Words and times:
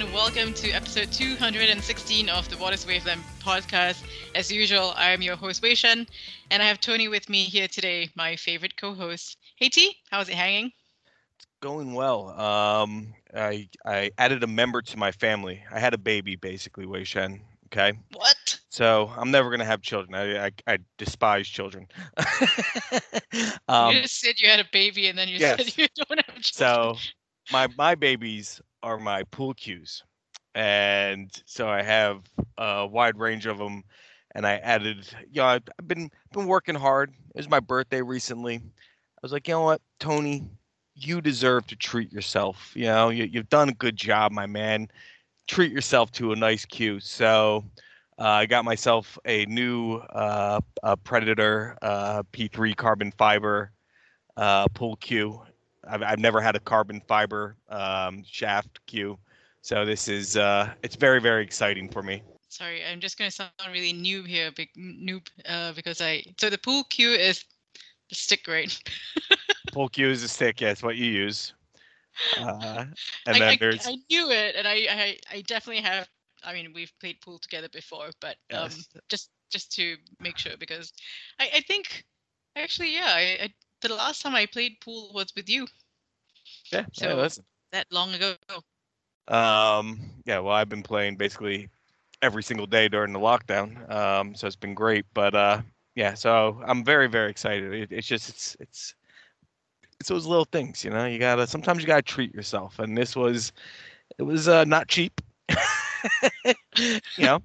and 0.00 0.12
welcome 0.12 0.52
to 0.52 0.70
episode 0.72 1.10
216 1.10 2.28
of 2.28 2.46
the 2.50 2.56
Waters 2.58 2.86
Wavelength 2.86 3.24
podcast. 3.42 4.02
As 4.34 4.52
usual, 4.52 4.92
I 4.94 5.12
am 5.12 5.22
your 5.22 5.36
host, 5.36 5.62
Wei 5.62 5.74
Shen, 5.74 6.06
and 6.50 6.62
I 6.62 6.66
have 6.66 6.82
Tony 6.82 7.08
with 7.08 7.30
me 7.30 7.44
here 7.44 7.66
today, 7.66 8.10
my 8.14 8.36
favorite 8.36 8.76
co 8.76 8.92
host. 8.92 9.38
Hey, 9.56 9.70
T, 9.70 9.96
how's 10.10 10.28
it 10.28 10.34
hanging? 10.34 10.70
It's 11.36 11.46
going 11.62 11.94
well. 11.94 12.38
Um, 12.38 13.14
I 13.34 13.70
I 13.86 14.10
added 14.18 14.42
a 14.42 14.46
member 14.46 14.82
to 14.82 14.98
my 14.98 15.12
family. 15.12 15.64
I 15.72 15.80
had 15.80 15.94
a 15.94 15.98
baby, 15.98 16.36
basically, 16.36 16.84
Wei 16.84 17.04
Shen. 17.04 17.40
Okay. 17.72 17.98
What? 18.12 18.60
So 18.68 19.10
I'm 19.16 19.30
never 19.30 19.48
gonna 19.50 19.64
have 19.64 19.80
children. 19.80 20.14
I 20.14 20.48
I, 20.48 20.50
I 20.66 20.78
despise 20.98 21.48
children. 21.48 21.86
um, 23.66 23.94
you 23.94 24.02
just 24.02 24.20
said 24.20 24.38
you 24.40 24.50
had 24.50 24.60
a 24.60 24.66
baby, 24.70 25.06
and 25.06 25.16
then 25.16 25.28
you 25.28 25.38
yes. 25.38 25.56
said 25.56 25.78
you 25.78 25.86
don't 25.96 26.20
have 26.26 26.42
children. 26.42 26.96
so 26.96 26.96
my 27.50 27.66
my 27.78 27.94
babies 27.94 28.60
are 28.86 28.98
my 28.98 29.24
pool 29.24 29.52
cues, 29.52 30.04
and 30.54 31.30
so 31.44 31.68
I 31.68 31.82
have 31.82 32.22
a 32.56 32.86
wide 32.86 33.18
range 33.18 33.46
of 33.46 33.58
them. 33.58 33.82
And 34.34 34.46
I 34.46 34.56
added, 34.56 35.08
you 35.30 35.40
know, 35.40 35.46
I've 35.46 35.88
been 35.88 36.10
been 36.32 36.46
working 36.46 36.74
hard. 36.74 37.10
It 37.10 37.38
was 37.38 37.48
my 37.48 37.58
birthday 37.60 38.02
recently. 38.02 38.56
I 38.56 39.18
was 39.22 39.32
like, 39.32 39.48
you 39.48 39.54
know 39.54 39.62
what, 39.62 39.80
Tony, 39.98 40.44
you 40.94 41.20
deserve 41.20 41.66
to 41.68 41.76
treat 41.76 42.12
yourself. 42.12 42.72
You 42.74 42.84
know, 42.84 43.08
you, 43.08 43.24
you've 43.24 43.48
done 43.48 43.70
a 43.70 43.74
good 43.74 43.96
job, 43.96 44.32
my 44.32 44.46
man. 44.46 44.88
Treat 45.48 45.72
yourself 45.72 46.12
to 46.12 46.32
a 46.32 46.36
nice 46.36 46.64
cue. 46.64 47.00
So 47.00 47.64
uh, 48.18 48.28
I 48.28 48.46
got 48.46 48.64
myself 48.64 49.18
a 49.24 49.46
new 49.46 49.96
uh, 49.96 50.60
a 50.82 50.96
Predator 50.96 51.76
uh, 51.82 52.22
P3 52.32 52.76
carbon 52.76 53.12
fiber 53.18 53.72
uh, 54.36 54.68
pull 54.68 54.96
cue. 54.96 55.40
I've, 55.88 56.02
I've 56.02 56.18
never 56.18 56.40
had 56.40 56.56
a 56.56 56.60
carbon 56.60 57.00
fiber 57.08 57.56
um, 57.68 58.24
shaft 58.24 58.80
cue. 58.86 59.18
So 59.62 59.84
this 59.84 60.08
is 60.08 60.36
uh, 60.36 60.74
it's 60.82 60.96
very 60.96 61.20
very 61.20 61.42
exciting 61.42 61.88
for 61.88 62.02
me. 62.02 62.22
Sorry, 62.48 62.84
I'm 62.84 63.00
just 63.00 63.18
gonna 63.18 63.30
sound 63.30 63.50
really 63.72 63.92
noob 63.92 64.26
here, 64.26 64.50
big 64.52 64.70
noob, 64.76 65.28
uh, 65.46 65.72
because 65.72 66.00
I 66.00 66.24
so 66.38 66.48
the 66.50 66.58
pool 66.58 66.84
cue 66.84 67.10
is 67.10 67.44
the 68.08 68.14
stick, 68.14 68.46
right? 68.48 68.76
Pull 69.72 69.88
cue 69.88 70.08
is 70.10 70.22
a 70.22 70.28
stick. 70.28 70.60
Yes, 70.60 70.82
what 70.82 70.96
you 70.96 71.06
use. 71.06 71.54
Uh, 72.36 72.86
and 73.26 73.40
I, 73.40 73.40
then 73.40 73.56
I, 73.56 73.58
there's 73.58 73.92
I 73.92 73.96
knew 74.10 74.30
it, 74.30 74.56
and 74.56 74.66
I, 74.68 74.74
I 74.90 75.18
I 75.30 75.40
definitely 75.42 75.82
have. 75.82 76.08
I 76.44 76.52
mean, 76.52 76.72
we've 76.74 76.92
played 77.00 77.20
pool 77.20 77.38
together 77.38 77.68
before, 77.68 78.10
but 78.20 78.36
um, 78.52 78.70
Yes. 78.70 78.88
just 79.08 79.30
just 79.50 79.72
to 79.72 79.96
make 80.20 80.38
sure, 80.38 80.56
because 80.58 80.92
I, 81.38 81.50
I 81.56 81.60
think 81.62 82.04
actually, 82.56 82.94
yeah, 82.94 83.12
I, 83.14 83.44
I 83.44 83.54
the 83.82 83.94
last 83.94 84.22
time 84.22 84.34
I 84.34 84.46
played 84.46 84.80
pool 84.80 85.10
was 85.14 85.32
with 85.36 85.48
you 85.48 85.66
yeah. 86.72 86.84
yeah, 86.94 87.08
so- 87.08 87.16
listen. 87.16 87.44
that 87.72 87.86
long 87.90 88.14
ago. 88.14 88.34
Um, 89.28 90.00
yeah, 90.24 90.38
well, 90.38 90.54
I've 90.54 90.68
been 90.68 90.82
playing 90.82 91.16
basically 91.16 91.68
every 92.22 92.42
single 92.42 92.66
day 92.66 92.88
during 92.88 93.12
the 93.12 93.18
lockdown. 93.18 93.90
Um, 93.90 94.34
so 94.34 94.46
it's 94.46 94.56
been 94.56 94.74
great. 94.74 95.04
But 95.14 95.34
uh, 95.34 95.62
yeah, 95.94 96.14
so 96.14 96.60
I'm 96.64 96.84
very, 96.84 97.08
very 97.08 97.30
excited. 97.30 97.72
It, 97.72 97.92
it's 97.92 98.06
just 98.06 98.28
it's 98.28 98.56
it's 98.60 98.94
it's 99.98 100.08
those 100.08 100.26
little 100.26 100.44
things, 100.44 100.84
you 100.84 100.90
know. 100.90 101.06
You 101.06 101.18
gotta 101.18 101.46
sometimes 101.46 101.80
you 101.80 101.86
gotta 101.86 102.02
treat 102.02 102.34
yourself, 102.34 102.78
and 102.78 102.96
this 102.96 103.16
was 103.16 103.52
it 104.18 104.22
was 104.22 104.46
uh, 104.46 104.64
not 104.64 104.88
cheap. 104.88 105.20
you 106.76 107.00
know, 107.18 107.42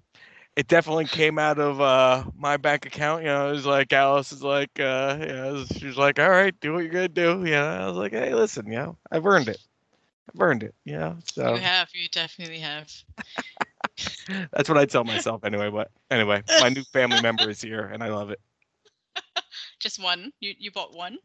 it 0.55 0.67
definitely 0.67 1.05
came 1.07 1.37
out 1.39 1.59
of 1.59 1.79
uh, 1.81 2.23
my 2.37 2.57
bank 2.57 2.85
account. 2.85 3.23
You 3.23 3.29
know, 3.29 3.49
it 3.49 3.51
was 3.51 3.65
like 3.65 3.91
Alice 3.93 4.31
is 4.31 4.43
like, 4.43 4.79
uh, 4.79 5.17
you 5.19 5.27
know, 5.27 5.65
she 5.65 5.85
was 5.87 5.97
like, 5.97 6.19
all 6.19 6.29
right, 6.29 6.57
do 6.59 6.73
what 6.73 6.83
you're 6.83 6.91
gonna 6.93 7.07
do. 7.07 7.39
You 7.45 7.51
know, 7.51 7.65
I 7.65 7.87
was 7.87 7.97
like, 7.97 8.11
hey, 8.11 8.33
listen, 8.33 8.67
you 8.67 8.77
know, 8.77 8.97
I've 9.11 9.25
earned 9.25 9.49
it. 9.49 9.59
I've 10.33 10.41
earned 10.41 10.63
it. 10.63 10.75
You 10.85 10.97
know, 10.97 11.17
so 11.23 11.55
You 11.55 11.61
have, 11.61 11.89
you 11.93 12.07
definitely 12.09 12.59
have. 12.59 12.91
that's 14.51 14.69
what 14.69 14.77
I 14.77 14.85
tell 14.85 15.03
myself 15.03 15.43
anyway. 15.43 15.69
But 15.69 15.91
anyway, 16.09 16.43
my 16.57 16.69
new 16.69 16.83
family 16.83 17.19
member 17.19 17.49
is 17.49 17.61
here, 17.61 17.85
and 17.85 18.03
I 18.03 18.09
love 18.09 18.29
it. 18.31 18.39
Just 19.79 19.99
one. 19.99 20.33
You 20.39 20.53
you 20.57 20.71
bought 20.71 20.93
one. 20.93 21.17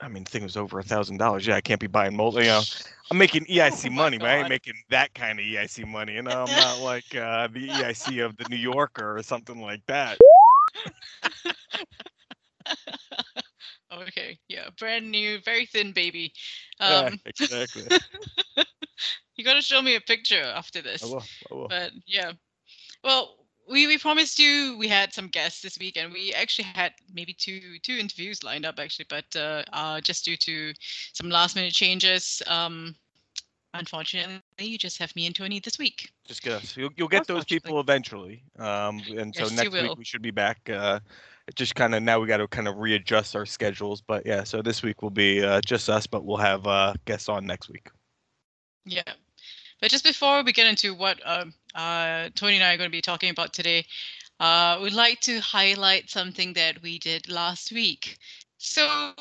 I 0.00 0.08
mean, 0.08 0.24
the 0.24 0.30
thing 0.30 0.42
was 0.42 0.56
over 0.56 0.78
a 0.78 0.82
thousand 0.82 1.18
dollars. 1.18 1.46
Yeah, 1.46 1.56
I 1.56 1.60
can't 1.60 1.80
be 1.80 1.86
buying 1.86 2.16
multi. 2.16 2.40
You 2.42 2.50
know, 2.50 2.62
I'm 3.10 3.18
making 3.18 3.44
EIC 3.46 3.88
Oh 3.88 3.90
money, 3.90 4.18
but 4.18 4.28
I 4.28 4.38
ain't 4.38 4.48
making 4.48 4.74
that 4.90 5.14
kind 5.14 5.38
of 5.38 5.44
EIC 5.44 5.86
money. 5.86 6.14
You 6.14 6.22
know, 6.22 6.44
I'm 6.44 6.54
not 6.54 6.80
like 6.80 7.14
uh, 7.14 7.48
the 7.48 7.68
EIC 7.80 8.24
of 8.24 8.36
the 8.36 8.44
New 8.48 8.56
Yorker 8.56 9.16
or 9.16 9.22
something 9.22 9.60
like 9.60 9.84
that. 9.86 10.18
Okay, 13.92 14.38
yeah, 14.48 14.68
brand 14.78 15.10
new, 15.10 15.38
very 15.44 15.66
thin 15.66 15.92
baby. 15.92 16.32
Yeah, 16.80 17.08
Um, 17.08 17.20
exactly. 17.24 17.84
you 19.36 19.44
gotta 19.44 19.62
show 19.62 19.80
me 19.80 19.94
a 19.94 20.00
picture 20.00 20.42
after 20.42 20.82
this. 20.82 21.02
I 21.02 21.06
will. 21.06 21.24
I 21.50 21.54
will. 21.54 21.68
But 21.68 21.92
yeah, 22.06 22.32
well, 23.04 23.45
we 23.68 23.86
we 23.86 23.98
promised 23.98 24.38
you 24.38 24.76
we 24.78 24.88
had 24.88 25.12
some 25.12 25.28
guests 25.28 25.62
this 25.62 25.78
week, 25.78 25.96
and 25.96 26.12
we 26.12 26.32
actually 26.34 26.64
had 26.64 26.92
maybe 27.12 27.32
two 27.32 27.78
two 27.82 27.94
interviews 27.94 28.42
lined 28.42 28.64
up 28.64 28.78
actually, 28.78 29.06
but 29.08 29.24
uh, 29.36 29.62
uh 29.72 30.00
just 30.00 30.24
due 30.24 30.36
to 30.36 30.72
some 31.12 31.30
last 31.30 31.56
minute 31.56 31.72
changes, 31.72 32.42
um, 32.46 32.94
unfortunately, 33.74 34.40
you 34.58 34.78
just 34.78 34.98
have 34.98 35.14
me 35.16 35.26
and 35.26 35.34
Tony 35.34 35.60
this 35.60 35.78
week. 35.78 36.10
Just 36.26 36.42
get 36.42 36.52
us. 36.52 36.76
You'll, 36.76 36.90
you'll 36.96 37.08
get 37.08 37.26
those 37.26 37.44
people 37.44 37.80
eventually. 37.80 38.42
Um, 38.58 39.02
and 39.16 39.34
so 39.34 39.42
Yes, 39.42 39.52
next 39.52 39.72
week 39.72 39.96
we 39.96 40.04
should 40.04 40.22
be 40.22 40.30
back. 40.30 40.58
Uh, 40.68 41.00
just 41.54 41.74
kind 41.74 41.94
of 41.94 42.02
now 42.02 42.18
we 42.18 42.26
got 42.26 42.38
to 42.38 42.48
kind 42.48 42.66
of 42.66 42.78
readjust 42.78 43.36
our 43.36 43.46
schedules. 43.46 44.00
But 44.00 44.26
yeah, 44.26 44.44
so 44.44 44.62
this 44.62 44.82
week 44.82 45.02
will 45.02 45.10
be 45.10 45.44
uh, 45.44 45.60
just 45.64 45.88
us, 45.88 46.06
but 46.06 46.24
we'll 46.24 46.36
have 46.38 46.66
uh, 46.66 46.94
guests 47.04 47.28
on 47.28 47.46
next 47.46 47.68
week. 47.68 47.88
Yeah. 48.84 49.02
But 49.80 49.90
just 49.90 50.04
before 50.04 50.42
we 50.42 50.52
get 50.52 50.66
into 50.66 50.94
what 50.94 51.20
um, 51.24 51.52
uh, 51.74 52.30
Tony 52.34 52.56
and 52.56 52.64
I 52.64 52.74
are 52.74 52.78
going 52.78 52.88
to 52.88 52.96
be 52.96 53.02
talking 53.02 53.30
about 53.30 53.52
today, 53.52 53.84
uh, 54.40 54.78
we'd 54.82 54.92
like 54.92 55.20
to 55.22 55.40
highlight 55.40 56.10
something 56.10 56.52
that 56.54 56.82
we 56.82 56.98
did 56.98 57.28
last 57.28 57.72
week. 57.72 58.18
So 58.58 59.12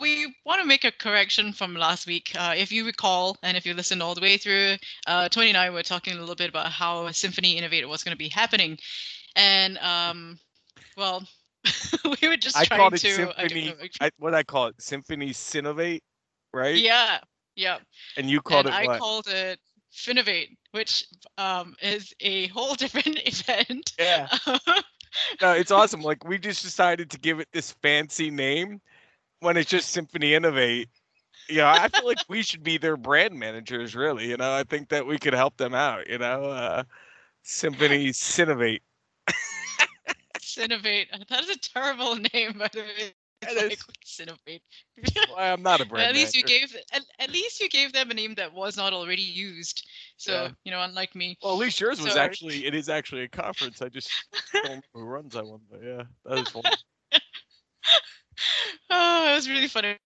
we 0.00 0.34
want 0.44 0.60
to 0.60 0.66
make 0.66 0.84
a 0.84 0.90
correction 0.90 1.52
from 1.52 1.74
last 1.74 2.06
week. 2.06 2.32
Uh, 2.36 2.54
if 2.56 2.72
you 2.72 2.84
recall, 2.84 3.36
and 3.42 3.56
if 3.56 3.64
you 3.64 3.72
listened 3.72 4.02
all 4.02 4.14
the 4.14 4.20
way 4.20 4.36
through, 4.36 4.76
uh, 5.06 5.28
Tony 5.28 5.48
and 5.48 5.56
I 5.56 5.70
were 5.70 5.84
talking 5.84 6.16
a 6.16 6.20
little 6.20 6.34
bit 6.34 6.50
about 6.50 6.72
how 6.72 7.10
Symphony 7.12 7.56
Innovator 7.56 7.86
was 7.86 8.02
going 8.02 8.14
to 8.14 8.18
be 8.18 8.28
happening, 8.28 8.78
and 9.36 9.78
um, 9.78 10.38
well, 10.96 11.22
we 12.04 12.28
were 12.28 12.36
just 12.36 12.56
I 12.56 12.64
trying 12.64 12.80
called 12.80 12.94
it 12.94 12.98
to. 12.98 13.32
I 13.38 13.46
Symphony. 13.46 13.66
know, 13.66 13.74
I, 14.00 14.10
what 14.18 14.34
I 14.34 14.42
call 14.42 14.66
it, 14.66 14.74
Symphony 14.82 15.30
Synovate, 15.30 16.02
right? 16.52 16.76
yeah, 16.76 17.20
yeah. 17.54 17.78
And 18.16 18.28
you 18.28 18.40
called 18.40 18.66
and 18.66 18.74
it 18.74 18.78
I 18.78 18.86
what? 18.86 18.98
called 18.98 19.28
it 19.28 19.60
Finovate, 19.92 20.56
which 20.72 21.06
um, 21.38 21.74
is 21.82 22.14
a 22.20 22.48
whole 22.48 22.74
different 22.76 23.18
event. 23.26 23.92
yeah. 23.98 24.28
No, 25.42 25.52
it's 25.52 25.70
awesome. 25.70 26.02
Like 26.02 26.24
we 26.24 26.38
just 26.38 26.62
decided 26.62 27.10
to 27.10 27.18
give 27.18 27.40
it 27.40 27.48
this 27.52 27.72
fancy 27.82 28.30
name 28.30 28.80
when 29.40 29.56
it's 29.56 29.70
just 29.70 29.90
Symphony 29.90 30.34
Innovate. 30.34 30.88
You 31.48 31.58
know, 31.58 31.66
I 31.66 31.88
feel 31.88 32.06
like 32.06 32.18
we 32.28 32.42
should 32.42 32.62
be 32.62 32.78
their 32.78 32.96
brand 32.96 33.34
managers, 33.34 33.96
really. 33.96 34.28
You 34.28 34.36
know, 34.36 34.52
I 34.52 34.62
think 34.62 34.88
that 34.90 35.06
we 35.06 35.18
could 35.18 35.34
help 35.34 35.56
them 35.56 35.74
out. 35.74 36.08
You 36.08 36.18
know, 36.18 36.44
uh, 36.44 36.84
Symphony. 37.42 38.10
Cinovate. 38.10 38.80
That 40.56 41.44
is 41.44 41.50
a 41.50 41.58
terrible 41.58 42.16
name, 42.34 42.58
by 42.58 42.68
the 42.72 42.80
way. 42.80 43.14
It's 43.42 43.52
It 43.52 43.62
like 43.62 43.72
is. 43.72 45.28
Well, 45.28 45.38
I'm 45.38 45.62
not 45.62 45.80
a 45.80 45.84
brand 45.86 46.08
at 46.10 46.14
least 46.14 46.36
you 46.36 46.42
gave 46.42 46.76
at, 46.92 47.02
at 47.18 47.30
least 47.30 47.60
you 47.60 47.68
gave 47.68 47.92
them 47.92 48.10
a 48.10 48.14
name 48.14 48.34
that 48.34 48.52
was 48.52 48.76
not 48.76 48.92
already 48.92 49.22
used. 49.22 49.86
So 50.16 50.32
Yeah. 50.32 50.50
you 50.64 50.70
know, 50.70 50.82
unlike 50.82 51.14
me. 51.14 51.38
Well, 51.42 51.54
at 51.54 51.58
least 51.58 51.80
yours 51.80 52.00
was 52.00 52.12
Sorry. 52.12 52.24
actually. 52.24 52.66
It 52.66 52.74
is 52.74 52.88
actually 52.88 53.22
a 53.22 53.28
conference. 53.28 53.80
I 53.80 53.88
just 53.88 54.10
don't 54.64 54.84
who 54.92 55.02
runs 55.04 55.34
that 55.34 55.46
one, 55.46 55.60
but 55.70 55.80
yeah, 55.82 56.02
that 56.26 56.38
is 56.38 56.48
fun. 56.50 56.62
oh, 58.90 59.30
it 59.30 59.34
was 59.34 59.48
really 59.48 59.68
funny 59.68 59.96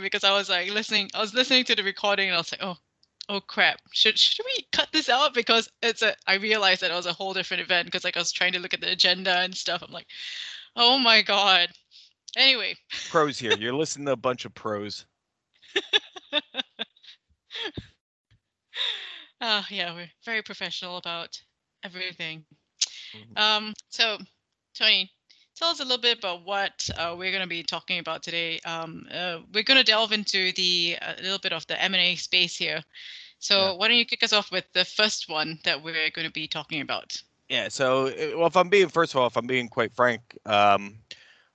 because 0.00 0.24
I 0.24 0.32
was 0.32 0.48
like 0.48 0.70
listening. 0.72 1.10
I 1.14 1.20
was 1.20 1.34
listening 1.34 1.64
to 1.64 1.76
the 1.76 1.84
recording 1.84 2.28
and 2.28 2.34
I 2.34 2.38
was 2.38 2.52
like, 2.52 2.62
oh, 2.62 2.76
oh 3.28 3.40
crap. 3.40 3.78
Should 3.92 4.18
should 4.18 4.44
we 4.44 4.66
cut 4.72 4.88
this 4.92 5.08
out 5.08 5.34
because 5.34 5.68
it's 5.82 6.02
a? 6.02 6.14
I 6.26 6.34
realized 6.34 6.80
that 6.82 6.90
it 6.90 6.94
was 6.94 7.06
a 7.06 7.12
whole 7.12 7.32
different 7.32 7.62
event 7.62 7.86
because 7.86 8.04
like 8.04 8.16
I 8.16 8.20
was 8.20 8.32
trying 8.32 8.52
to 8.54 8.58
look 8.58 8.74
at 8.74 8.80
the 8.80 8.90
agenda 8.90 9.38
and 9.38 9.54
stuff. 9.56 9.82
I'm 9.86 9.92
like, 9.92 10.06
oh 10.76 10.98
my 10.98 11.22
god. 11.22 11.68
Anyway, 12.36 12.74
Pros 13.10 13.38
here. 13.38 13.56
You're 13.56 13.74
listening 13.74 14.06
to 14.06 14.12
a 14.12 14.16
bunch 14.16 14.44
of 14.44 14.54
pros. 14.54 15.06
uh, 19.40 19.62
yeah, 19.70 19.94
we're 19.94 20.10
very 20.24 20.42
professional 20.42 20.96
about 20.96 21.40
everything. 21.84 22.44
Mhm. 23.14 23.38
Um, 23.38 23.74
so, 23.88 24.18
Tony, 24.76 25.12
tell 25.54 25.70
us 25.70 25.80
a 25.80 25.84
little 25.84 25.98
bit 25.98 26.18
about 26.18 26.44
what 26.44 26.88
uh, 26.96 27.14
we're 27.16 27.30
going 27.30 27.42
to 27.42 27.48
be 27.48 27.62
talking 27.62 27.98
about 28.00 28.22
today. 28.22 28.58
Um, 28.64 29.06
uh, 29.12 29.40
we're 29.52 29.62
going 29.62 29.78
to 29.78 29.84
delve 29.84 30.12
into 30.12 30.52
the 30.52 30.96
a 31.00 31.14
little 31.22 31.38
bit 31.38 31.52
of 31.52 31.66
the 31.68 31.80
M&A 31.80 32.16
space 32.16 32.56
here. 32.56 32.82
So, 33.38 33.58
Yeah. 33.58 33.72
why 33.72 33.88
don't 33.88 33.96
you 33.98 34.06
kick 34.06 34.22
us 34.22 34.32
off 34.32 34.50
with 34.50 34.64
the 34.72 34.84
first 34.84 35.28
one 35.28 35.60
that 35.64 35.82
we're 35.82 36.10
going 36.10 36.26
to 36.26 36.32
be 36.32 36.48
talking 36.48 36.80
about? 36.80 37.16
Yeah. 37.48 37.68
So, 37.68 38.08
uh, 38.08 38.36
well, 38.38 38.46
if 38.46 38.56
I'm 38.56 38.68
being 38.68 38.88
first 38.88 39.12
of 39.14 39.20
all, 39.20 39.26
if 39.26 39.36
I'm 39.36 39.46
being 39.46 39.68
quite 39.68 39.94
frank, 39.94 40.22
um, 40.46 40.98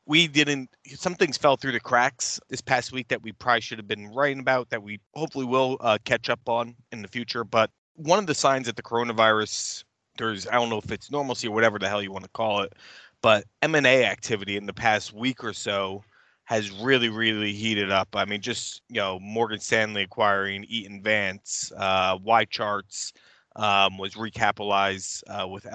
we 0.10 0.28
didn't 0.28 0.68
some 0.88 1.14
things 1.14 1.38
fell 1.38 1.56
through 1.56 1.72
the 1.72 1.80
cracks 1.80 2.40
this 2.50 2.62
past 2.62 2.92
week 2.92 3.08
that 3.08 3.22
we 3.22 3.32
probably 3.32 3.62
should 3.62 3.78
have 3.78 3.88
been 3.88 4.08
writing 4.08 4.40
about 4.40 4.70
that 4.72 4.82
we 4.82 5.00
hopefully 5.14 5.46
will 5.46 5.78
uh, 5.82 6.00
catch 6.04 6.30
up 6.30 6.40
on 6.48 6.76
in 6.92 7.02
the 7.04 7.08
future 7.08 7.44
but 7.44 7.70
one 7.94 8.18
of 8.20 8.26
the 8.26 8.34
signs 8.34 8.66
that 8.66 8.76
the 8.76 8.82
coronavirus 8.82 9.84
there's 10.18 10.48
i 10.48 10.54
don't 10.54 10.70
know 10.70 10.80
if 10.80 10.92
it's 10.92 11.12
normalcy 11.12 11.48
or 11.48 11.52
whatever 11.54 11.78
the 11.78 11.88
hell 11.88 12.02
you 12.02 12.12
want 12.12 12.26
to 12.26 12.32
call 12.32 12.62
it 12.62 12.74
but 13.22 13.46
m&a 13.62 14.04
activity 14.04 14.58
in 14.58 14.66
the 14.66 14.74
past 14.74 15.14
week 15.14 15.44
or 15.44 15.54
so 15.54 16.04
has 16.46 16.72
really 16.72 17.10
really 17.10 17.54
heated 17.54 17.92
up. 17.92 18.08
I 18.16 18.26
mean 18.26 18.42
just 18.42 18.82
you 18.90 18.96
know 18.96 19.20
morgan 19.20 19.60
stanley 19.60 20.02
acquiring 20.02 20.66
eaton 20.68 21.04
vance 21.04 21.72
uh, 21.78 22.18
y 22.24 22.46
charts 22.46 23.14
um, 23.56 24.00
was 24.00 24.16
recapitalized 24.16 25.22
uh, 25.28 25.48
with 25.48 25.68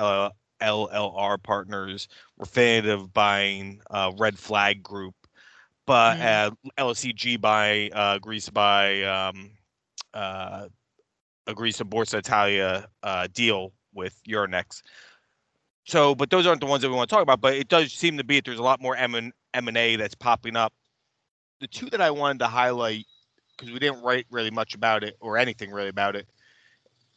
LLR 0.61 1.43
partners, 1.43 2.09
Refinitiv 2.41 3.13
buying 3.13 3.81
uh, 3.91 4.13
Red 4.19 4.39
Flag 4.39 4.83
Group, 4.83 5.15
but 5.87 6.17
mm. 6.17 6.47
uh, 6.47 6.51
LSEG 6.79 7.41
by 7.41 7.91
uh, 7.91 8.17
agrees 8.17 8.49
to 8.49 8.61
um, 9.11 9.51
uh, 10.13 10.67
agrees 11.47 11.77
to 11.79 11.85
Borsa 11.85 12.15
Italia 12.15 12.89
uh, 13.03 13.29
deal 13.33 13.73
with 13.93 14.21
Euronext. 14.29 14.83
So, 15.87 16.15
but 16.15 16.31
those 16.31 16.47
aren't 16.47 16.61
the 16.61 16.67
ones 16.67 16.83
that 16.83 16.89
we 16.89 16.97
want 16.97 17.11
to 17.11 17.15
talk 17.15 17.23
about. 17.23 17.41
But 17.41 17.55
it 17.55 17.69
does 17.69 17.93
seem 17.93 18.17
to 18.17 18.25
be 18.25 18.37
that 18.37 18.45
there's 18.45 18.59
a 18.59 18.63
lot 18.63 18.81
more 18.81 18.97
M 18.97 19.15
and 19.15 19.33
M 19.53 19.69
and 19.69 19.77
A 19.77 19.97
that's 19.97 20.15
popping 20.15 20.57
up. 20.57 20.73
The 21.61 21.67
two 21.67 21.91
that 21.91 22.01
I 22.01 22.11
wanted 22.11 22.39
to 22.41 22.47
highlight 22.47 23.07
because 23.57 23.73
we 23.73 23.79
didn't 23.79 24.03
write 24.03 24.27
really 24.31 24.51
much 24.51 24.75
about 24.75 25.05
it 25.05 25.17
or 25.21 25.39
anything 25.39 25.71
really 25.71 25.89
about 25.89 26.17
it 26.17 26.27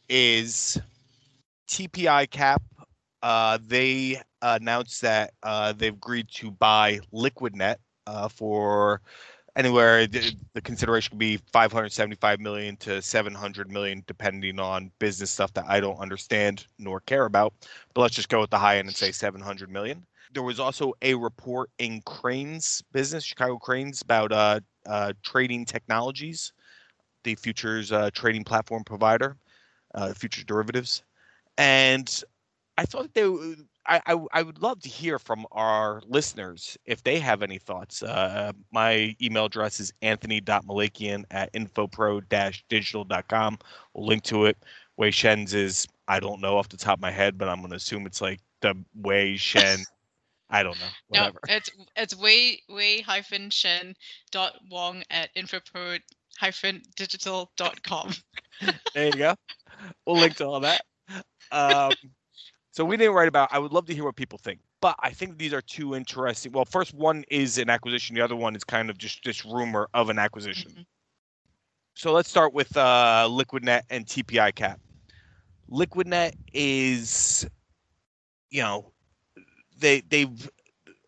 is 0.08 0.78
TP 1.68 2.04
ICAP 2.04 2.58
uh, 3.22 3.58
they 3.66 4.20
announced 4.42 5.02
that 5.02 5.32
uh, 5.42 5.72
they've 5.72 5.94
agreed 5.94 6.28
to 6.28 6.50
buy 6.50 7.00
LiquidNet 7.12 7.76
uh, 8.06 8.28
for 8.28 9.00
anywhere 9.56 10.06
the, 10.06 10.34
the, 10.54 10.60
consideration 10.60 11.10
could 11.10 11.18
be 11.18 11.38
575 11.52 12.38
million 12.38 12.76
to 12.76 13.02
700 13.02 13.70
million 13.72 14.04
depending 14.06 14.60
on 14.60 14.92
business 15.00 15.32
stuff 15.32 15.52
that 15.54 15.64
i 15.66 15.80
don't 15.80 15.98
understand 15.98 16.66
nor 16.78 17.00
care 17.00 17.24
about. 17.24 17.52
But 17.92 18.02
let's 18.02 18.14
just 18.14 18.28
go 18.28 18.40
with 18.40 18.50
the 18.50 18.58
high 18.58 18.78
end 18.78 18.86
and 18.86 18.96
say 18.96 19.10
700 19.10 19.68
million. 19.68 20.06
There 20.32 20.44
was 20.44 20.60
also 20.60 20.92
a 21.02 21.14
report 21.14 21.70
in 21.78 22.02
Crain's 22.02 22.82
business 22.92 23.24
chicago 23.24 23.58
Crain's 23.58 24.02
about 24.02 24.30
uh, 24.30 24.60
uh, 24.86 25.12
trading 25.24 25.64
technologies 25.64 26.52
the 27.24 27.34
futures 27.34 27.92
trading 28.14 28.44
platform 28.44 28.84
provider 28.84 29.36
futures 30.14 30.44
derivatives. 30.44 31.02
And 31.56 32.22
I 32.78 32.84
thought 32.84 33.12
they. 33.12 33.24
I, 33.86 34.00
I, 34.06 34.16
I 34.32 34.42
would 34.42 34.62
love 34.62 34.80
to 34.82 34.88
hear 34.88 35.18
from 35.18 35.44
our 35.50 36.00
listeners 36.06 36.78
if 36.84 37.02
they 37.02 37.18
have 37.18 37.42
any 37.42 37.58
thoughts. 37.58 38.04
Uh, 38.04 38.52
my 38.70 39.16
email 39.20 39.46
address 39.46 39.80
is 39.80 39.92
anthony.malakian 40.00 41.24
at 41.32 41.52
infopro-digital.com. 41.54 43.58
We'll 43.94 44.06
link 44.06 44.22
to 44.24 44.44
it. 44.44 44.58
Wei 44.96 45.10
Shen's 45.10 45.54
is 45.54 45.88
I 46.06 46.20
don't 46.20 46.40
know 46.40 46.56
off 46.56 46.68
the 46.68 46.76
top 46.76 46.98
of 46.98 47.02
my 47.02 47.10
head, 47.10 47.36
but 47.36 47.48
I'm 47.48 47.58
going 47.58 47.70
to 47.70 47.76
assume 47.76 48.06
it's 48.06 48.20
like 48.20 48.38
the 48.60 48.76
Wei 48.94 49.36
Shen. 49.36 49.80
I 50.50 50.62
don't 50.62 50.78
know. 50.78 50.86
Whatever. 51.08 51.40
No, 51.48 51.56
it's 51.56 51.70
it's 51.96 52.16
Wei 52.16 52.62
Wei 52.68 53.00
hyphen 53.00 53.50
Shen 53.50 53.96
dot 54.30 54.54
Wong 54.70 55.02
at 55.10 55.34
infopro 55.34 55.98
hyphen 56.38 56.82
digital 56.94 57.50
dot 57.56 57.82
com. 57.82 58.12
there 58.94 59.06
you 59.06 59.12
go. 59.12 59.34
We'll 60.06 60.16
link 60.16 60.36
to 60.36 60.46
all 60.46 60.60
that. 60.60 60.82
Um, 61.50 61.92
so 62.78 62.84
we 62.84 62.96
didn't 62.96 63.14
write 63.14 63.26
about. 63.26 63.48
I 63.50 63.58
would 63.58 63.72
love 63.72 63.86
to 63.86 63.92
hear 63.92 64.04
what 64.04 64.14
people 64.14 64.38
think, 64.38 64.60
but 64.80 64.94
I 65.00 65.10
think 65.10 65.36
these 65.36 65.52
are 65.52 65.60
two 65.60 65.96
interesting. 65.96 66.52
Well, 66.52 66.64
first 66.64 66.94
one 66.94 67.24
is 67.28 67.58
an 67.58 67.68
acquisition. 67.68 68.14
The 68.14 68.22
other 68.22 68.36
one 68.36 68.54
is 68.54 68.62
kind 68.62 68.88
of 68.88 68.96
just 68.96 69.24
this 69.24 69.44
rumor 69.44 69.88
of 69.94 70.10
an 70.10 70.18
acquisition. 70.20 70.70
Mm-hmm. 70.70 70.82
So 71.94 72.12
let's 72.12 72.30
start 72.30 72.54
with 72.54 72.76
uh, 72.76 73.26
LiquidNet 73.28 73.82
and 73.90 74.06
TP 74.06 74.52
ICAP. 74.52 74.76
LiquidNet 75.68 76.34
is, 76.52 77.48
you 78.50 78.62
know, 78.62 78.92
they 79.76 80.02
they've. 80.08 80.48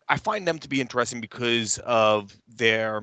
I 0.09 0.17
find 0.17 0.45
them 0.45 0.59
to 0.59 0.67
be 0.67 0.81
interesting 0.81 1.21
because 1.21 1.77
of 1.85 2.35
their 2.49 3.01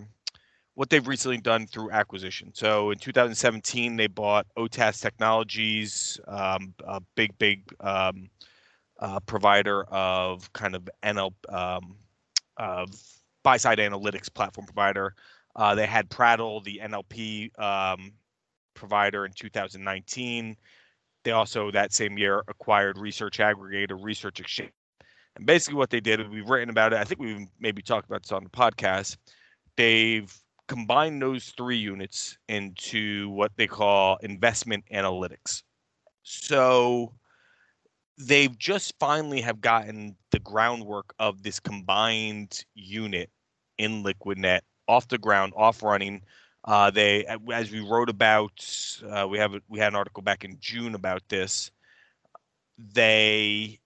what 0.74 0.90
they've 0.90 1.08
recently 1.08 1.38
done 1.38 1.66
through 1.66 1.90
acquisition. 1.90 2.52
So 2.52 2.90
in 2.90 2.98
2017, 2.98 3.96
they 3.96 4.08
bought 4.08 4.46
OTAS 4.58 5.00
Technologies, 5.00 6.20
um, 6.28 6.74
a 6.86 7.00
big, 7.16 7.36
big 7.38 7.62
um, 7.80 8.28
uh, 8.98 9.20
provider 9.20 9.84
of 9.84 10.52
kind 10.52 10.74
of 10.74 10.88
NL 11.02 11.32
um, 11.48 11.96
of 12.56 12.88
buy 13.42 13.56
side 13.56 13.78
analytics 13.78 14.32
platform 14.32 14.66
provider. 14.66 15.14
Uh, 15.56 15.74
they 15.74 15.86
had 15.86 16.08
Prattle, 16.10 16.60
the 16.60 16.80
NLP 16.82 17.58
um, 17.60 18.12
provider, 18.74 19.24
in 19.24 19.32
2019. 19.32 20.56
They 21.24 21.30
also 21.32 21.70
that 21.70 21.92
same 21.92 22.16
year 22.16 22.42
acquired 22.48 22.98
Research 22.98 23.38
Aggregator, 23.38 23.98
Research 24.00 24.40
Exchange. 24.40 24.72
And 25.36 25.46
basically, 25.46 25.76
what 25.76 25.90
they 25.90 26.00
did, 26.00 26.28
we've 26.30 26.48
written 26.48 26.70
about 26.70 26.92
it. 26.92 26.98
I 26.98 27.04
think 27.04 27.20
we've 27.20 27.46
maybe 27.60 27.82
talked 27.82 28.06
about 28.06 28.22
this 28.22 28.32
on 28.32 28.44
the 28.44 28.50
podcast. 28.50 29.16
They've 29.76 30.32
combined 30.66 31.22
those 31.22 31.52
three 31.56 31.78
units 31.78 32.38
into 32.48 33.30
what 33.30 33.52
they 33.56 33.66
call 33.66 34.18
investment 34.22 34.84
analytics. 34.92 35.62
So 36.22 37.12
they've 38.18 38.58
just 38.58 38.94
finally 38.98 39.40
have 39.40 39.60
gotten 39.60 40.16
the 40.32 40.40
groundwork 40.40 41.14
of 41.18 41.42
this 41.42 41.60
combined 41.60 42.64
unit 42.74 43.30
in 43.78 44.02
LiquidNet 44.02 44.60
off 44.88 45.08
the 45.08 45.18
ground, 45.18 45.52
off 45.56 45.82
running. 45.82 46.22
Uh, 46.64 46.90
they, 46.90 47.24
as 47.52 47.70
we 47.70 47.80
wrote 47.80 48.10
about, 48.10 48.52
uh, 49.08 49.26
we 49.28 49.38
have 49.38 49.54
we 49.68 49.78
had 49.78 49.92
an 49.92 49.96
article 49.96 50.22
back 50.22 50.44
in 50.44 50.56
June 50.60 50.94
about 50.94 51.22
this. 51.28 51.70
They 52.76 53.78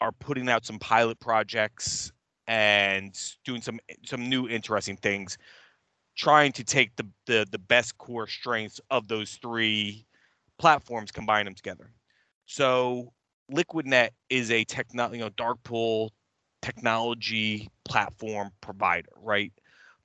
are 0.00 0.12
putting 0.12 0.48
out 0.48 0.64
some 0.64 0.78
pilot 0.78 1.20
projects 1.20 2.12
and 2.46 3.14
doing 3.44 3.60
some 3.60 3.78
some 4.04 4.28
new 4.28 4.48
interesting 4.48 4.96
things, 4.96 5.36
trying 6.16 6.52
to 6.52 6.64
take 6.64 6.96
the 6.96 7.06
the, 7.26 7.46
the 7.50 7.58
best 7.58 7.98
core 7.98 8.26
strengths 8.26 8.80
of 8.90 9.06
those 9.06 9.32
three 9.42 10.06
platforms, 10.58 11.12
combine 11.12 11.44
them 11.44 11.54
together. 11.54 11.92
So 12.46 13.12
LiquidNet 13.50 14.10
is 14.28 14.50
a 14.50 14.64
techno, 14.64 15.12
you 15.12 15.18
know, 15.18 15.30
dark 15.30 15.62
pool 15.62 16.12
technology 16.62 17.68
platform 17.84 18.50
provider, 18.60 19.10
right? 19.22 19.52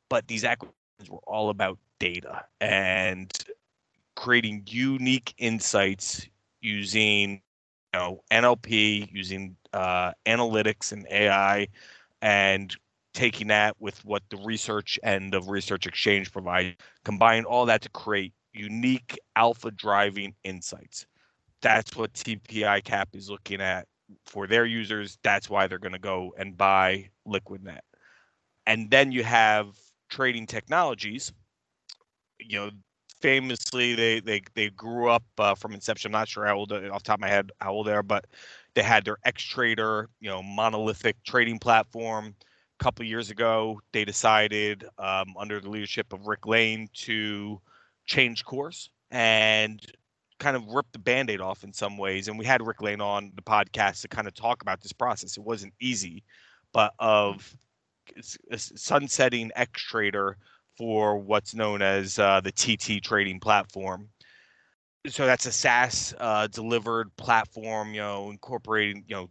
But 0.09 0.27
these 0.27 0.43
acquisitions 0.45 1.09
were 1.09 1.19
all 1.27 1.49
about 1.49 1.79
data 1.99 2.45
and 2.61 3.31
creating 4.15 4.63
unique 4.67 5.33
insights 5.37 6.27
using, 6.61 7.41
you 7.93 7.99
know, 7.99 8.23
NLP, 8.31 9.09
using 9.11 9.57
uh, 9.73 10.11
analytics 10.25 10.91
and 10.91 11.05
AI, 11.09 11.67
and 12.21 12.75
taking 13.13 13.47
that 13.47 13.75
with 13.79 14.03
what 14.05 14.23
the 14.29 14.37
research 14.37 14.99
end 15.03 15.35
of 15.35 15.49
Research 15.49 15.85
Exchange 15.85 16.31
provides, 16.31 16.75
combine 17.03 17.43
all 17.45 17.65
that 17.65 17.81
to 17.81 17.89
create 17.89 18.33
unique 18.53 19.19
alpha 19.35 19.71
driving 19.71 20.35
insights 20.43 21.05
that's 21.63 21.95
what 21.95 22.13
TP 22.13 22.61
ICAP 22.61 23.15
is 23.15 23.29
looking 23.29 23.61
at 23.61 23.87
for 24.25 24.45
their 24.45 24.65
users. 24.65 25.17
That's 25.23 25.49
why 25.49 25.65
they're 25.65 25.79
going 25.79 25.93
to 25.93 25.99
go 25.99 26.33
and 26.37 26.55
buy 26.55 27.09
LiquidNet. 27.27 27.79
And 28.67 28.91
then 28.91 29.11
you 29.11 29.23
have 29.23 29.69
trading 30.09 30.45
technologies. 30.45 31.33
You 32.39 32.59
know, 32.59 32.71
famously 33.21 33.95
they 33.95 34.19
they 34.19 34.41
they 34.53 34.69
grew 34.69 35.09
up 35.09 35.23
uh, 35.37 35.55
from 35.55 35.73
inception. 35.73 36.09
I'm 36.09 36.19
not 36.19 36.27
sure 36.27 36.45
how 36.45 36.57
old 36.57 36.71
off 36.73 36.81
the 36.81 36.89
top 37.07 37.17
of 37.17 37.21
my 37.21 37.29
head 37.29 37.51
how 37.61 37.71
old 37.71 37.87
they 37.87 37.93
are, 37.93 38.03
but 38.03 38.25
they 38.75 38.83
had 38.83 39.05
their 39.05 39.17
X 39.25 39.41
Trader, 39.43 40.09
you 40.19 40.29
know, 40.29 40.43
monolithic 40.43 41.15
trading 41.23 41.59
platform. 41.59 42.35
A 42.79 42.83
couple 42.83 43.05
years 43.05 43.29
ago, 43.29 43.79
they 43.93 44.03
decided 44.03 44.83
um, 44.97 45.35
under 45.39 45.61
the 45.61 45.69
leadership 45.69 46.11
of 46.11 46.27
Rick 46.27 46.45
Lane 46.45 46.89
to 46.93 47.61
change 48.05 48.43
course 48.43 48.89
and 49.11 49.79
kind 50.43 50.57
of 50.57 50.67
ripped 50.67 50.93
the 50.93 50.99
band-aid 50.99 51.39
off 51.39 51.63
in 51.63 51.71
some 51.71 51.97
ways 51.97 52.27
and 52.27 52.37
we 52.37 52.45
had 52.45 52.65
rick 52.65 52.81
lane 52.81 53.01
on 53.01 53.31
the 53.35 53.41
podcast 53.41 54.01
to 54.01 54.07
kind 54.07 54.27
of 54.27 54.33
talk 54.33 54.61
about 54.61 54.81
this 54.81 54.91
process. 54.91 55.37
It 55.37 55.43
wasn't 55.43 55.73
easy 55.79 56.23
but 56.73 56.93
of 56.99 57.55
sunsetting 58.55 59.51
x 59.55 59.81
trader 59.81 60.37
for 60.77 61.17
what's 61.17 61.53
known 61.55 61.81
as 61.81 62.19
uh, 62.19 62.41
the 62.41 62.51
tt 62.51 63.01
trading 63.03 63.39
platform. 63.39 64.09
So 65.07 65.25
that's 65.25 65.45
a 65.45 65.51
SaaS 65.51 66.13
uh, 66.19 66.47
delivered 66.47 67.15
platform, 67.17 67.93
you 67.93 67.99
know, 67.99 68.29
incorporating, 68.29 69.03
you 69.07 69.15
know, 69.15 69.29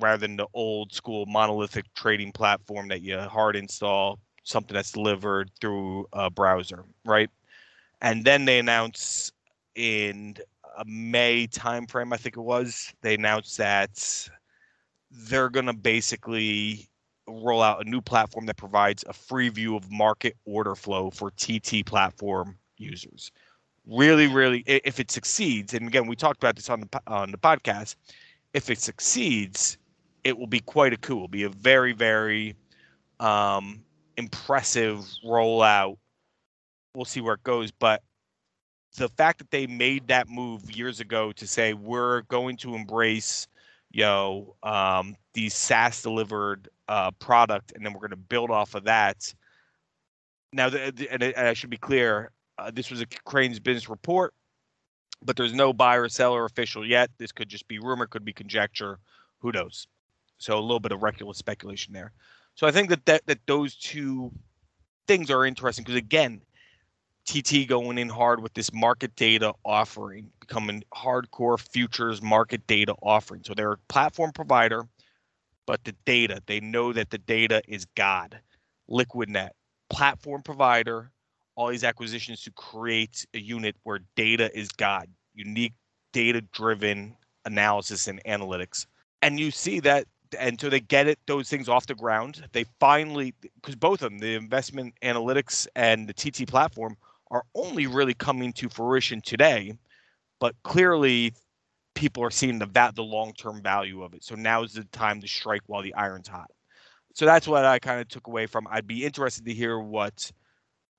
rather 0.00 0.20
than 0.20 0.36
the 0.36 0.46
old 0.54 0.92
school 0.92 1.26
monolithic 1.26 1.92
trading 1.94 2.32
platform 2.32 2.88
that 2.88 3.02
you 3.02 3.18
hard 3.18 3.56
install, 3.56 4.20
something 4.44 4.74
that's 4.74 4.92
delivered 4.92 5.50
through 5.60 6.06
a 6.12 6.30
browser, 6.30 6.84
right? 7.04 7.30
And 8.00 8.24
then 8.24 8.44
they 8.44 8.60
announce 8.60 9.32
in 9.74 10.36
a 10.78 10.84
May 10.84 11.46
timeframe, 11.46 12.12
I 12.12 12.16
think 12.16 12.36
it 12.36 12.42
was, 12.42 12.92
they 13.02 13.14
announced 13.14 13.58
that 13.58 14.28
they're 15.10 15.50
going 15.50 15.66
to 15.66 15.72
basically 15.72 16.88
roll 17.28 17.62
out 17.62 17.84
a 17.84 17.88
new 17.88 18.00
platform 18.00 18.46
that 18.46 18.56
provides 18.56 19.04
a 19.08 19.12
free 19.12 19.48
view 19.48 19.76
of 19.76 19.90
market 19.90 20.36
order 20.44 20.74
flow 20.74 21.10
for 21.10 21.30
TT 21.32 21.84
platform 21.84 22.56
users. 22.78 23.30
Really, 23.86 24.26
really, 24.26 24.62
if 24.66 25.00
it 25.00 25.10
succeeds, 25.10 25.74
and 25.74 25.88
again, 25.88 26.06
we 26.06 26.14
talked 26.14 26.42
about 26.42 26.54
this 26.54 26.70
on 26.70 26.80
the 26.80 27.00
on 27.08 27.32
the 27.32 27.38
podcast. 27.38 27.96
If 28.54 28.70
it 28.70 28.78
succeeds, 28.78 29.76
it 30.22 30.38
will 30.38 30.46
be 30.46 30.60
quite 30.60 30.92
a 30.92 30.96
coup. 30.96 31.16
It 31.16 31.20
will 31.20 31.28
be 31.28 31.42
a 31.42 31.48
very, 31.48 31.92
very 31.92 32.54
um, 33.18 33.82
impressive 34.16 35.04
rollout. 35.24 35.96
We'll 36.94 37.06
see 37.06 37.20
where 37.20 37.34
it 37.34 37.42
goes, 37.42 37.72
but 37.72 38.02
the 38.96 39.08
fact 39.08 39.38
that 39.38 39.50
they 39.50 39.66
made 39.66 40.08
that 40.08 40.28
move 40.28 40.70
years 40.70 41.00
ago 41.00 41.32
to 41.32 41.46
say 41.46 41.72
we're 41.72 42.22
going 42.22 42.56
to 42.58 42.74
embrace, 42.74 43.48
you 43.90 44.02
know, 44.02 44.54
um, 44.62 45.16
these 45.34 45.54
SaaS 45.54 46.02
delivered 46.02 46.68
uh, 46.88 47.10
product, 47.12 47.72
and 47.74 47.84
then 47.84 47.92
we're 47.92 48.00
going 48.00 48.10
to 48.10 48.16
build 48.16 48.50
off 48.50 48.74
of 48.74 48.84
that. 48.84 49.32
Now, 50.52 50.68
the, 50.68 50.92
the, 50.94 51.08
and, 51.10 51.22
I 51.22 51.54
should 51.54 51.70
be 51.70 51.78
clear, 51.78 52.32
uh, 52.58 52.70
this 52.72 52.90
was 52.90 53.00
a 53.00 53.06
Crain's 53.24 53.58
business 53.58 53.88
report, 53.88 54.34
but 55.22 55.36
there's 55.36 55.54
no 55.54 55.72
buyer 55.72 56.02
or 56.02 56.08
seller 56.10 56.44
official 56.44 56.86
yet. 56.86 57.10
This 57.18 57.32
could 57.32 57.48
just 57.48 57.66
be 57.68 57.78
rumor, 57.78 58.06
could 58.06 58.24
be 58.24 58.34
conjecture, 58.34 58.98
who 59.38 59.52
knows? 59.52 59.86
So 60.36 60.58
a 60.58 60.60
little 60.60 60.80
bit 60.80 60.92
of 60.92 61.02
reckless 61.02 61.38
speculation 61.38 61.94
there. 61.94 62.12
So 62.54 62.66
I 62.66 62.70
think 62.72 62.90
that 62.90 63.06
that, 63.06 63.26
that 63.26 63.38
those 63.46 63.74
two 63.76 64.30
things 65.06 65.30
are 65.30 65.46
interesting 65.46 65.84
because 65.84 65.96
again, 65.96 66.42
TT 67.26 67.68
going 67.68 67.98
in 67.98 68.08
hard 68.08 68.42
with 68.42 68.54
this 68.54 68.72
market 68.72 69.14
data 69.16 69.52
offering, 69.64 70.30
becoming 70.40 70.82
hardcore 70.94 71.58
futures 71.58 72.20
market 72.20 72.66
data 72.66 72.94
offering. 73.02 73.42
So 73.44 73.54
they're 73.54 73.72
a 73.72 73.78
platform 73.88 74.32
provider, 74.32 74.86
but 75.66 75.84
the 75.84 75.94
data, 76.04 76.42
they 76.46 76.60
know 76.60 76.92
that 76.92 77.10
the 77.10 77.18
data 77.18 77.62
is 77.68 77.86
God. 77.96 78.40
LiquidNet, 78.90 79.50
platform 79.88 80.42
provider, 80.42 81.10
all 81.54 81.68
these 81.68 81.84
acquisitions 81.84 82.42
to 82.42 82.50
create 82.52 83.24
a 83.34 83.38
unit 83.38 83.76
where 83.84 84.00
data 84.16 84.56
is 84.58 84.68
God, 84.70 85.06
unique 85.34 85.74
data 86.12 86.40
driven 86.52 87.16
analysis 87.44 88.08
and 88.08 88.22
analytics. 88.24 88.86
And 89.22 89.38
you 89.38 89.50
see 89.50 89.80
that 89.80 90.06
and 90.38 90.58
so 90.58 90.70
they 90.70 90.80
get 90.80 91.06
it 91.06 91.18
those 91.26 91.50
things 91.50 91.68
off 91.68 91.86
the 91.86 91.94
ground. 91.94 92.44
They 92.52 92.64
finally 92.80 93.34
because 93.56 93.76
both 93.76 94.02
of 94.02 94.10
them, 94.10 94.18
the 94.18 94.34
investment 94.34 94.94
analytics 95.02 95.66
and 95.76 96.08
the 96.08 96.14
TT 96.14 96.48
platform, 96.48 96.96
are 97.32 97.44
only 97.54 97.86
really 97.86 98.14
coming 98.14 98.52
to 98.52 98.68
fruition 98.68 99.20
today, 99.22 99.74
but 100.38 100.54
clearly 100.62 101.32
people 101.94 102.22
are 102.22 102.30
seeing 102.30 102.58
the 102.58 102.66
va- 102.66 102.92
the 102.94 103.02
long 103.02 103.32
term 103.32 103.60
value 103.62 104.02
of 104.04 104.14
it. 104.14 104.22
So 104.22 104.36
now 104.36 104.62
is 104.62 104.74
the 104.74 104.84
time 104.84 105.20
to 105.22 105.26
strike 105.26 105.62
while 105.66 105.82
the 105.82 105.94
iron's 105.94 106.28
hot. 106.28 106.50
So 107.14 107.24
that's 107.26 107.48
what 107.48 107.64
I 107.64 107.78
kind 107.78 108.00
of 108.00 108.08
took 108.08 108.28
away 108.28 108.46
from. 108.46 108.66
I'd 108.70 108.86
be 108.86 109.04
interested 109.04 109.44
to 109.46 109.52
hear 109.52 109.78
what 109.80 110.30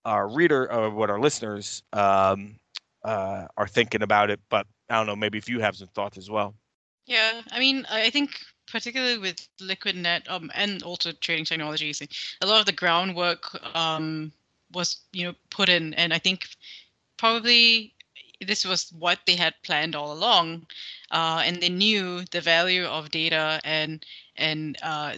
our 0.06 0.28
reader 0.28 0.64
or 0.64 0.86
uh, 0.86 0.90
what 0.90 1.10
our 1.10 1.20
listeners 1.20 1.84
um, 1.94 2.56
uh, 3.06 3.48
are 3.56 3.68
thinking 3.68 4.02
about 4.02 4.30
it. 4.30 4.40
But 4.50 4.68
I 4.90 4.96
don't 4.96 5.08
know, 5.08 5.16
maybe 5.16 5.38
if 5.38 5.48
you 5.48 5.60
have 5.62 5.76
some 5.76 5.88
thoughts 5.88 6.18
as 6.18 6.30
well. 6.30 6.56
Yeah, 7.06 7.42
I 7.52 7.60
mean, 7.60 7.86
I 7.92 8.10
think 8.10 8.32
particularly 8.68 9.18
with 9.18 9.48
LiquidNet 9.60 10.30
um, 10.30 10.52
and 10.56 10.82
also 10.84 11.12
trading 11.12 11.46
technologies, 11.46 12.02
a 12.42 12.46
lot 12.46 12.60
of 12.60 12.66
the 12.66 12.72
groundwork 12.72 13.76
um, 13.76 14.32
was 14.74 14.98
you 15.12 15.26
know 15.26 15.36
put 15.50 15.70
in, 15.70 15.94
and 15.96 16.14
I 16.14 16.20
think 16.20 16.48
probably 17.18 17.94
this 18.46 18.66
was 18.66 18.92
what 18.92 19.20
they 19.26 19.36
had 19.36 19.54
planned 19.64 19.96
all 19.96 20.12
along, 20.12 20.68
uh, 21.12 21.42
and 21.46 21.62
they 21.62 21.70
knew 21.70 22.24
the 22.32 22.42
value 22.42 22.86
of 22.86 23.12
data 23.12 23.60
and 23.64 24.06
and 24.36 24.78
uh, 24.84 25.14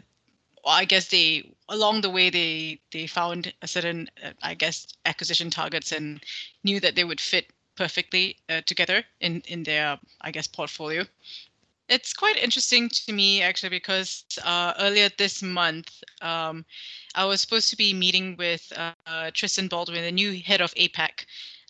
I 0.65 0.85
guess 0.85 1.07
they 1.09 1.51
along 1.69 2.01
the 2.01 2.09
way 2.09 2.29
they 2.29 2.79
they 2.91 3.07
found 3.07 3.53
a 3.61 3.67
certain 3.67 4.09
uh, 4.23 4.31
I 4.41 4.53
guess 4.53 4.87
acquisition 5.05 5.49
targets 5.49 5.91
and 5.91 6.23
knew 6.63 6.79
that 6.79 6.95
they 6.95 7.03
would 7.03 7.21
fit 7.21 7.47
perfectly 7.75 8.37
uh, 8.49 8.61
together 8.65 9.03
in 9.19 9.41
in 9.47 9.63
their 9.63 9.99
I 10.21 10.31
guess 10.31 10.47
portfolio. 10.47 11.05
It's 11.87 12.13
quite 12.13 12.37
interesting 12.37 12.89
to 12.89 13.13
me 13.13 13.43
actually 13.43 13.69
because 13.69 14.25
uh, 14.43 14.73
earlier 14.79 15.09
this 15.17 15.43
month 15.43 16.03
um, 16.21 16.65
I 17.15 17.25
was 17.25 17.41
supposed 17.41 17.69
to 17.69 17.77
be 17.77 17.93
meeting 17.93 18.35
with 18.37 18.71
uh, 18.75 19.31
Tristan 19.33 19.67
Baldwin, 19.67 20.03
the 20.03 20.11
new 20.11 20.41
head 20.43 20.61
of 20.61 20.73
APAC 20.75 21.25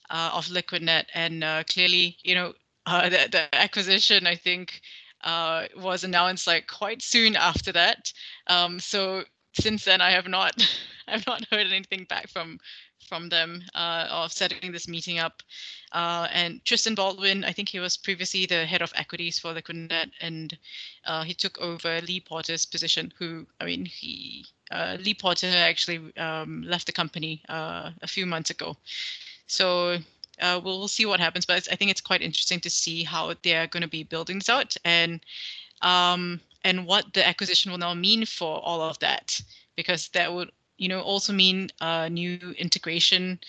uh, 0.09 0.31
of 0.33 0.47
LiquidNet, 0.47 1.05
and 1.13 1.43
uh, 1.43 1.63
clearly, 1.69 2.17
you 2.23 2.35
know, 2.35 2.53
uh, 2.85 3.09
the, 3.09 3.27
the, 3.31 3.55
acquisition 3.55 4.27
I 4.27 4.35
think 4.35 4.81
uh, 5.23 5.65
was 5.75 6.03
announced 6.03 6.45
like 6.45 6.67
quite 6.67 7.01
soon 7.01 7.35
after 7.35 7.71
that. 7.71 8.11
Um, 8.47 8.79
so 8.79 9.23
since 9.59 9.85
then, 9.85 10.01
I 10.01 10.11
have 10.11 10.27
not, 10.27 10.53
I've 11.07 11.25
not 11.25 11.45
heard 11.51 11.67
anything 11.67 12.05
back 12.09 12.29
from 12.29 12.59
from 13.07 13.29
them 13.29 13.63
uh, 13.73 14.07
of 14.09 14.31
setting 14.31 14.71
this 14.71 14.87
meeting 14.87 15.19
up. 15.19 15.43
Uh, 15.91 16.27
and 16.33 16.63
Tristan 16.65 16.95
Baldwin, 16.95 17.43
I 17.43 17.51
think 17.51 17.69
he 17.69 17.79
was 17.79 17.97
previously 17.97 18.45
the 18.45 18.65
head 18.65 18.81
of 18.81 18.91
equities 18.95 19.39
for 19.39 19.53
LiquidNet, 19.53 20.11
and 20.21 20.57
uh, 21.05 21.23
he 21.23 21.33
took 21.33 21.59
over 21.59 22.01
Lee 22.01 22.19
Porter's 22.19 22.65
position. 22.65 23.13
Who, 23.17 23.45
I 23.61 23.65
mean, 23.65 23.85
he 23.85 24.45
uh, 24.71 24.97
Lee 24.99 25.13
Porter 25.13 25.47
actually 25.47 26.15
um, 26.17 26.63
left 26.67 26.87
the 26.87 26.91
company 26.91 27.41
uh, 27.49 27.91
a 28.01 28.07
few 28.07 28.25
months 28.25 28.49
ago. 28.49 28.75
So 29.47 29.97
uh, 30.41 30.59
we'll, 30.63 30.79
we'll 30.79 30.87
see 30.87 31.05
what 31.05 31.19
happens. 31.19 31.45
But 31.45 31.67
I 31.71 31.75
think 31.75 31.91
it's 31.91 32.01
quite 32.01 32.21
interesting 32.21 32.59
to 32.61 32.69
see 32.69 33.03
how 33.03 33.33
they're 33.43 33.67
going 33.67 33.83
to 33.83 33.89
be 33.89 34.03
building 34.03 34.39
this 34.39 34.49
out 34.49 34.75
and 34.83 35.21
um, 35.81 36.39
and 36.63 36.87
what 36.87 37.13
the 37.13 37.25
acquisition 37.25 37.71
will 37.71 37.77
now 37.77 37.93
mean 37.93 38.25
for 38.25 38.59
all 38.63 38.81
of 38.81 38.97
that, 38.99 39.39
because 39.75 40.09
that 40.09 40.33
would 40.33 40.49
you 40.77 40.87
know 40.87 41.01
also 41.01 41.33
mean 41.33 41.69
uh, 41.81 42.09
new 42.09 42.37
integration 42.57 43.39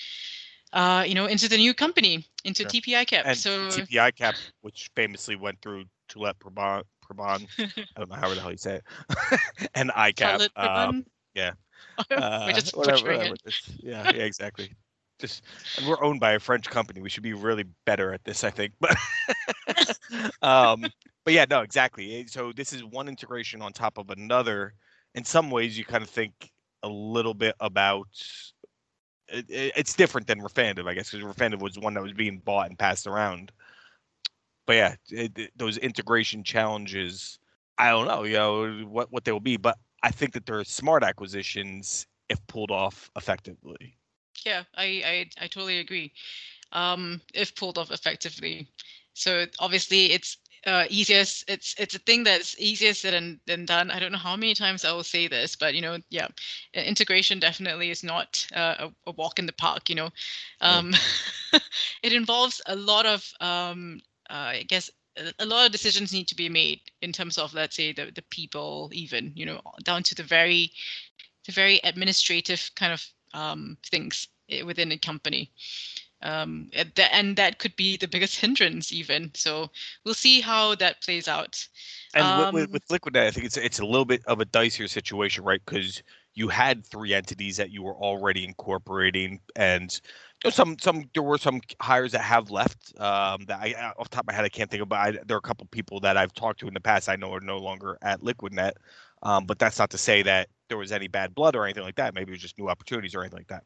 uh, 0.73 1.04
you 1.06 1.14
know 1.14 1.26
into 1.26 1.49
the 1.49 1.56
new 1.56 1.75
company 1.75 2.26
into 2.45 2.62
sure. 2.62 2.71
TP 2.71 2.87
ICAP. 2.88 3.23
And 3.25 3.38
so 3.38 3.68
TP 3.68 3.90
ICAP, 3.92 4.35
which 4.61 4.90
famously 4.95 5.37
went 5.37 5.61
through 5.61 5.85
Tullett 6.09 6.35
Prebon, 6.38 6.83
Prabhan 7.04 7.47
I 7.59 7.99
don't 7.99 8.11
know 8.11 8.16
how 8.16 8.33
the 8.33 8.40
hell 8.40 8.50
you 8.50 8.56
say 8.56 8.76
it, 8.76 9.40
and 9.75 9.90
ICAP. 9.90 10.49
Um, 10.56 11.04
yeah. 11.35 11.52
Uh, 12.11 12.45
We're 12.47 12.52
just 12.52 12.76
whatever, 12.76 13.09
whatever. 13.09 13.37
yeah, 13.78 14.11
yeah, 14.14 14.23
exactly. 14.23 14.73
Just 15.18 15.45
we're 15.87 16.02
owned 16.02 16.21
by 16.21 16.33
a 16.33 16.38
French 16.38 16.68
company. 16.68 17.00
We 17.00 17.09
should 17.09 17.23
be 17.23 17.33
really 17.33 17.64
better 17.87 18.12
at 18.12 18.23
this, 18.25 18.45
I 18.45 18.50
think. 18.50 18.75
But 18.80 18.97
um, 20.42 20.87
but 21.25 21.33
yeah, 21.33 21.47
no, 21.49 21.62
exactly. 21.62 22.26
So 22.26 22.52
this 22.52 22.75
is 22.75 22.85
one 22.85 23.09
integration 23.09 23.62
on 23.62 23.73
top 23.73 23.97
of 23.97 24.11
another. 24.11 24.75
In 25.14 25.25
some 25.25 25.50
ways, 25.50 25.78
you 25.78 25.87
kind 25.87 26.02
of 26.04 26.11
think 26.11 26.50
a 26.83 26.88
little 26.88 27.35
bit 27.35 27.54
about 27.61 28.09
it, 29.28 29.47
it, 29.49 29.73
it's 29.76 29.95
different 29.95 30.26
than 30.26 30.40
Refinitiv, 30.40 30.88
I 30.88 30.95
guess, 30.95 31.11
because 31.11 31.26
Refinitiv 31.26 31.61
was 31.61 31.78
one 31.78 31.95
that 31.95 32.02
was 32.02 32.12
being 32.12 32.38
bought 32.38 32.68
and 32.68 32.78
passed 32.78 33.06
around. 33.06 33.52
But 34.66 34.76
yeah, 34.76 34.95
it, 35.11 35.50
those 35.56 35.78
integration 35.78 36.42
challenges, 36.42 37.38
I 37.78 37.90
don't 37.90 38.09
know, 38.09 38.25
you 38.25 38.35
know, 38.35 38.87
what 38.88 39.12
what 39.12 39.25
they 39.25 39.33
will 39.33 39.40
be, 39.40 39.56
but 39.56 39.78
I 40.02 40.11
think 40.11 40.33
that 40.35 40.47
they're 40.47 40.64
smart 40.64 41.02
acquisitions 41.02 42.06
if 42.28 42.45
pulled 42.47 42.71
off 42.71 43.11
effectively. 43.16 43.97
Yeah, 44.45 44.64
I 44.75 44.85
I, 44.85 45.45
I 45.45 45.47
totally 45.47 45.78
agree. 45.78 46.12
Um, 46.73 47.21
if 47.33 47.54
pulled 47.54 47.78
off 47.78 47.90
effectively. 47.90 48.68
So 49.14 49.47
obviously, 49.61 50.12
it's 50.12 50.37
uh, 50.66 50.85
easiest. 50.90 51.49
It's 51.49 51.75
it's 51.78 51.94
a 51.94 52.00
thing 52.00 52.25
that's 52.25 52.58
easier 52.58 52.92
said 52.92 53.14
than, 53.14 53.40
than 53.46 53.64
done. 53.64 53.90
I 53.90 54.00
don't 54.00 54.12
know 54.12 54.18
how 54.18 54.37
many 54.37 54.54
times 54.54 54.85
I 54.85 54.92
will 54.92 55.04
say 55.04 55.28
this, 55.28 55.56
but 55.56 55.75
you 55.75 55.80
know, 55.80 55.99
yeah, 56.11 56.26
integration 56.75 57.38
definitely 57.38 57.90
is 57.90 58.02
not 58.02 58.46
uh, 58.54 58.75
a, 59.06 59.11
a, 59.11 59.12
walk 59.12 59.38
in 59.38 59.46
the 59.46 59.52
park. 59.52 59.88
You 59.88 59.94
know, 59.94 60.11
um, 60.61 60.92
yeah. 61.52 61.61
it 62.02 62.12
involves 62.12 62.61
a 62.66 62.75
lot 62.75 63.06
of, 63.06 63.32
um, 63.40 64.00
uh, 64.28 64.58
I 64.58 64.64
guess, 64.68 64.90
a, 65.16 65.32
a 65.38 65.46
lot 65.46 65.66
of 65.66 65.73
decisions 65.73 66.12
need 66.12 66.28
to 66.28 66.37
be 66.37 66.49
made 66.49 66.80
in 67.00 67.12
terms 67.12 67.38
of, 67.38 67.54
let's 67.54 67.76
say, 67.76 67.92
the 67.92 68.11
the 68.14 68.25
people, 68.30 68.90
even 68.92 69.32
you 69.37 69.46
know, 69.46 69.61
down 69.85 70.02
to 70.02 70.14
the 70.14 70.25
very, 70.25 70.73
the 71.46 71.52
very 71.52 71.80
administrative 71.85 72.70
kind 72.75 72.92
of 72.92 73.06
um, 73.35 73.78
things 73.87 74.26
eh, 74.50 74.62
within 74.62 74.90
a 74.92 74.99
company 74.99 75.50
um, 76.23 76.70
and 77.12 77.37
that 77.37 77.58
could 77.58 77.76
be 77.76 77.96
the 77.96 78.08
biggest 78.08 78.37
hindrance 78.40 78.92
even. 78.92 79.30
So 79.35 79.70
we'll 80.04 80.14
see 80.14 80.40
how 80.40 80.75
that 80.76 81.02
plays 81.02 81.28
out. 81.28 81.66
And 82.14 82.25
um, 82.25 82.54
with, 82.54 82.70
with, 82.70 82.87
LiquidNet 82.88 83.26
i 83.26 83.30
think 83.30 83.46
it's 83.46 83.56
it's 83.56 83.78
a 83.78 83.85
little 83.85 84.04
bit 84.04 84.25
of 84.26 84.40
a 84.40 84.46
dicier 84.46 84.88
situation 84.88 85.44
right? 85.44 85.61
Because 85.64 86.02
you 86.35 86.49
had 86.49 86.85
three 86.85 87.14
entities 87.14 87.56
that 87.56 87.70
you 87.70 87.82
were 87.82 87.94
already 87.94 88.44
incorporating 88.44 89.40
and 89.54 90.00
you 90.44 90.49
know, 90.49 90.50
some 90.50 90.78
some 90.78 91.11
there 91.14 91.23
were 91.23 91.38
some 91.38 91.61
hires 91.80 92.12
that 92.12 92.23
have 92.23 92.50
left 92.50 92.99
um, 93.00 93.44
that 93.46 93.61
I 93.61 93.92
off 93.99 94.11
the 94.11 94.16
top 94.16 94.25
of 94.25 94.28
my 94.28 94.32
head 94.32 94.44
I 94.44 94.49
can't 94.49 94.70
think 94.70 94.82
of 94.82 94.88
but 94.88 94.99
I, 94.99 95.11
there 95.26 95.37
are 95.37 95.38
a 95.38 95.42
couple 95.42 95.66
people 95.70 96.00
that 96.00 96.16
I've 96.16 96.32
talked 96.32 96.61
to 96.61 96.68
in 96.68 96.75
the 96.75 96.80
past 96.80 97.08
I 97.08 97.16
know 97.16 97.32
are 97.32 97.40
no 97.40 97.58
longer 97.58 97.99
at 98.02 98.20
LiquidNet. 98.20 98.73
Um, 99.23 99.46
but 99.46 99.58
that's 99.58 99.78
not 99.78 99.90
to 99.90 99.99
say 99.99 100.23
that 100.23 100.49
there 100.68 100.78
was 100.78 100.92
any 100.92 101.08
bad 101.08 101.35
blood 101.35 101.56
or 101.56 101.64
anything 101.64 101.82
like 101.82 101.96
that. 101.96 102.14
Maybe 102.14 102.32
it 102.32 102.35
was 102.35 102.42
just 102.42 102.58
new 102.58 102.68
opportunities 102.68 103.14
or 103.14 103.23
anything 103.23 103.38
like 103.38 103.49
that. 103.49 103.64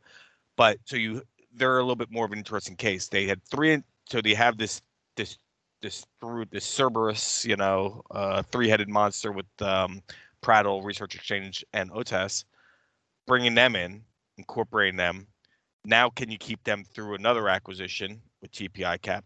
But 0.56 0.78
so 0.84 0.96
you 0.96 1.22
they're 1.52 1.78
a 1.78 1.82
little 1.82 1.96
bit 1.96 2.10
more 2.10 2.24
of 2.24 2.32
an 2.32 2.38
interesting 2.38 2.76
case. 2.76 3.08
They 3.08 3.26
had 3.26 3.42
three, 3.44 3.82
so 4.08 4.20
they 4.20 4.34
have 4.34 4.58
this 4.58 4.82
this 5.16 5.38
this 5.82 6.06
through 6.20 6.46
this 6.50 6.64
Cerberus, 6.64 7.44
you 7.44 7.56
know, 7.56 8.02
uh, 8.10 8.42
three-headed 8.52 8.88
monster 8.88 9.32
with 9.32 9.46
um, 9.60 10.02
Prattle 10.42 10.82
Research 10.82 11.14
Exchange 11.14 11.64
and 11.72 11.90
OTAS, 11.90 12.44
bringing 13.26 13.54
them 13.54 13.76
in, 13.76 14.02
incorporating 14.36 14.96
them. 14.96 15.26
Now, 15.84 16.10
can 16.10 16.30
you 16.30 16.38
keep 16.38 16.62
them 16.64 16.84
through 16.84 17.14
another 17.14 17.48
acquisition 17.48 18.20
with 18.42 18.52
TP 18.52 18.80
ICAP? 18.80 19.22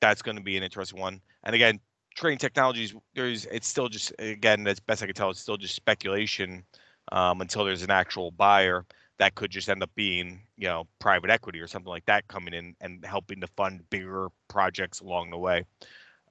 That's 0.00 0.22
going 0.22 0.36
to 0.36 0.42
be 0.42 0.56
an 0.56 0.62
interesting 0.64 0.98
one. 0.98 1.20
And 1.44 1.54
again, 1.54 1.78
trading 2.14 2.38
technologies, 2.38 2.94
there's 3.14 3.46
it's 3.46 3.68
still 3.68 3.88
just 3.88 4.12
again, 4.18 4.66
as 4.66 4.80
best 4.80 5.02
I 5.02 5.06
can 5.06 5.14
tell, 5.14 5.30
it's 5.30 5.40
still 5.40 5.56
just 5.56 5.74
speculation 5.74 6.64
um, 7.12 7.40
until 7.40 7.64
there's 7.64 7.82
an 7.82 7.90
actual 7.90 8.30
buyer. 8.32 8.84
That 9.18 9.34
could 9.34 9.50
just 9.50 9.68
end 9.68 9.82
up 9.82 9.90
being, 9.94 10.42
you 10.56 10.68
know, 10.68 10.86
private 11.00 11.30
equity 11.30 11.60
or 11.60 11.66
something 11.66 11.90
like 11.90 12.06
that 12.06 12.28
coming 12.28 12.54
in 12.54 12.74
and 12.80 13.04
helping 13.04 13.40
to 13.40 13.48
fund 13.48 13.82
bigger 13.90 14.28
projects 14.48 15.00
along 15.00 15.30
the 15.30 15.38
way. 15.38 15.64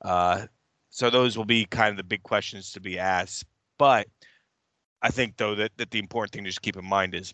Uh, 0.02 0.46
so 0.90 1.10
those 1.10 1.38
will 1.38 1.46
be 1.46 1.66
kind 1.66 1.92
of 1.92 1.98
the 1.98 2.04
big 2.04 2.24
questions 2.24 2.72
to 2.72 2.80
be 2.80 2.98
asked. 2.98 3.46
But 3.78 4.08
I 5.02 5.10
think 5.10 5.38
though 5.38 5.56
that, 5.56 5.72
that 5.78 5.92
the 5.92 6.00
important 6.00 6.32
thing 6.32 6.44
to 6.46 6.50
just 6.50 6.62
keep 6.62 6.78
in 6.78 6.86
mind 6.86 7.14
is 7.14 7.34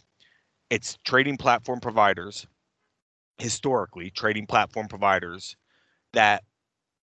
it's 0.69 0.97
trading 1.05 1.37
platform 1.37 1.79
providers, 1.79 2.47
historically 3.37 4.09
trading 4.09 4.47
platform 4.47 4.87
providers 4.87 5.55
that 6.13 6.43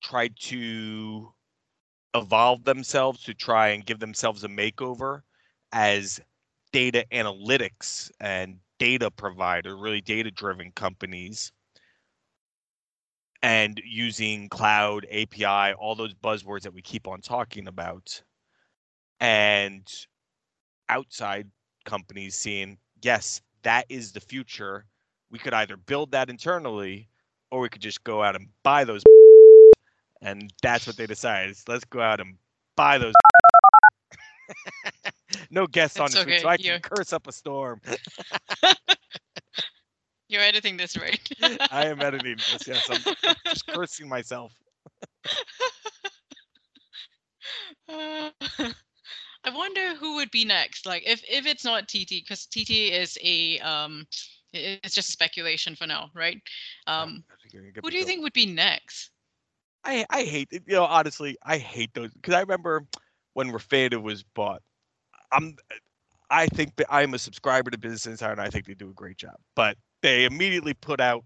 tried 0.02 0.36
to 0.38 1.34
evolve 2.14 2.64
themselves 2.64 3.24
to 3.24 3.34
try 3.34 3.70
and 3.70 3.86
give 3.86 4.00
themselves 4.00 4.44
a 4.44 4.48
makeover 4.48 5.22
as 5.72 6.20
data 6.72 7.06
analytics 7.12 8.12
and 8.20 8.58
data 8.80 9.10
provider, 9.12 9.76
really 9.78 10.02
data 10.02 10.32
driven 10.32 10.72
companies, 10.72 11.52
and 13.42 13.82
using 13.86 14.50
cloud, 14.50 15.06
API, 15.12 15.74
all 15.74 15.96
those 15.96 16.14
buzzwords 16.14 16.62
that 16.62 16.74
we 16.74 16.82
keep 16.82 17.08
on 17.08 17.22
talking 17.22 17.68
about. 17.68 18.22
And 19.20 19.88
outside 20.90 21.50
companies 21.86 22.36
seeing, 22.36 22.78
yes, 23.02 23.42
that 23.64 23.86
is 23.90 24.12
the 24.12 24.20
future. 24.20 24.86
We 25.30 25.40
could 25.40 25.54
either 25.54 25.78
build 25.78 26.12
that 26.12 26.30
internally 26.30 27.10
or 27.52 27.62
we 27.62 27.70
could 27.70 27.82
just 27.82 28.04
go 28.04 28.24
out 28.24 28.36
and 28.36 28.48
buy 28.64 28.84
those. 28.84 29.04
And 30.20 30.52
that's 30.64 30.88
what 30.88 30.98
they 30.98 31.06
decided. 31.06 31.56
Let's 31.68 31.86
go 31.86 32.02
out 32.02 32.20
and 32.20 32.38
buy 32.76 32.98
those. 32.98 33.14
no 35.50 35.68
guests 35.68 36.00
on 36.00 36.10
okay. 36.10 36.26
week, 36.26 36.40
so 36.40 36.48
I 36.48 36.58
can 36.58 36.80
curse 36.82 37.14
up 37.14 37.28
a 37.28 37.32
storm. 37.32 37.82
You're 40.30 40.42
editing 40.42 40.76
this, 40.76 40.98
right? 40.98 41.20
I 41.72 41.86
am 41.86 42.02
editing 42.02 42.36
this. 42.36 42.68
Yes, 42.68 42.90
I'm 42.90 43.02
just 43.46 43.66
cursing 43.74 44.10
myself. 44.10 44.54
Uh, 47.88 48.30
I 49.44 49.50
wonder 49.50 49.96
who 49.96 50.16
would 50.16 50.32
be 50.32 50.44
next. 50.44 50.86
Like, 50.86 51.04
if 51.06 51.24
if 51.30 51.46
it's 51.46 51.64
not 51.64 51.88
TT, 51.88 52.10
because 52.10 52.46
TT 52.46 52.92
is 52.92 53.18
a 53.24 53.60
um, 53.60 54.06
it's 54.54 54.96
just 54.96 55.10
speculation 55.12 55.76
for 55.76 55.88
now, 55.88 56.10
right? 56.14 56.42
Um, 56.88 57.24
who 57.82 57.90
do 57.90 57.98
you 57.98 58.04
think 58.04 58.24
would 58.24 58.34
be 58.34 58.46
next? 58.46 59.12
I 59.86 60.06
I 60.10 60.24
hate. 60.24 60.50
You 60.52 60.62
know, 60.76 60.84
honestly, 60.84 61.38
I 61.44 61.58
hate 61.58 61.94
those 61.94 62.14
because 62.14 62.34
I 62.34 62.42
remember 62.42 62.86
when 63.34 63.52
Refinitiv 63.52 64.02
was 64.02 64.24
bought. 64.24 64.62
I'm 65.32 65.56
I 66.30 66.48
think 66.48 66.76
that 66.76 66.88
I'm 66.90 67.14
a 67.14 67.20
subscriber 67.20 67.72
to 67.72 67.78
Business 67.78 68.06
Insider, 68.06 68.34
and 68.34 68.42
I 68.42 68.50
think 68.50 68.66
they 68.66 68.74
do 68.74 68.90
a 68.90 68.94
great 68.94 69.18
job. 69.18 69.36
But 69.56 69.78
they 70.02 70.26
immediately 70.26 70.74
put 70.74 71.00
out 71.00 71.24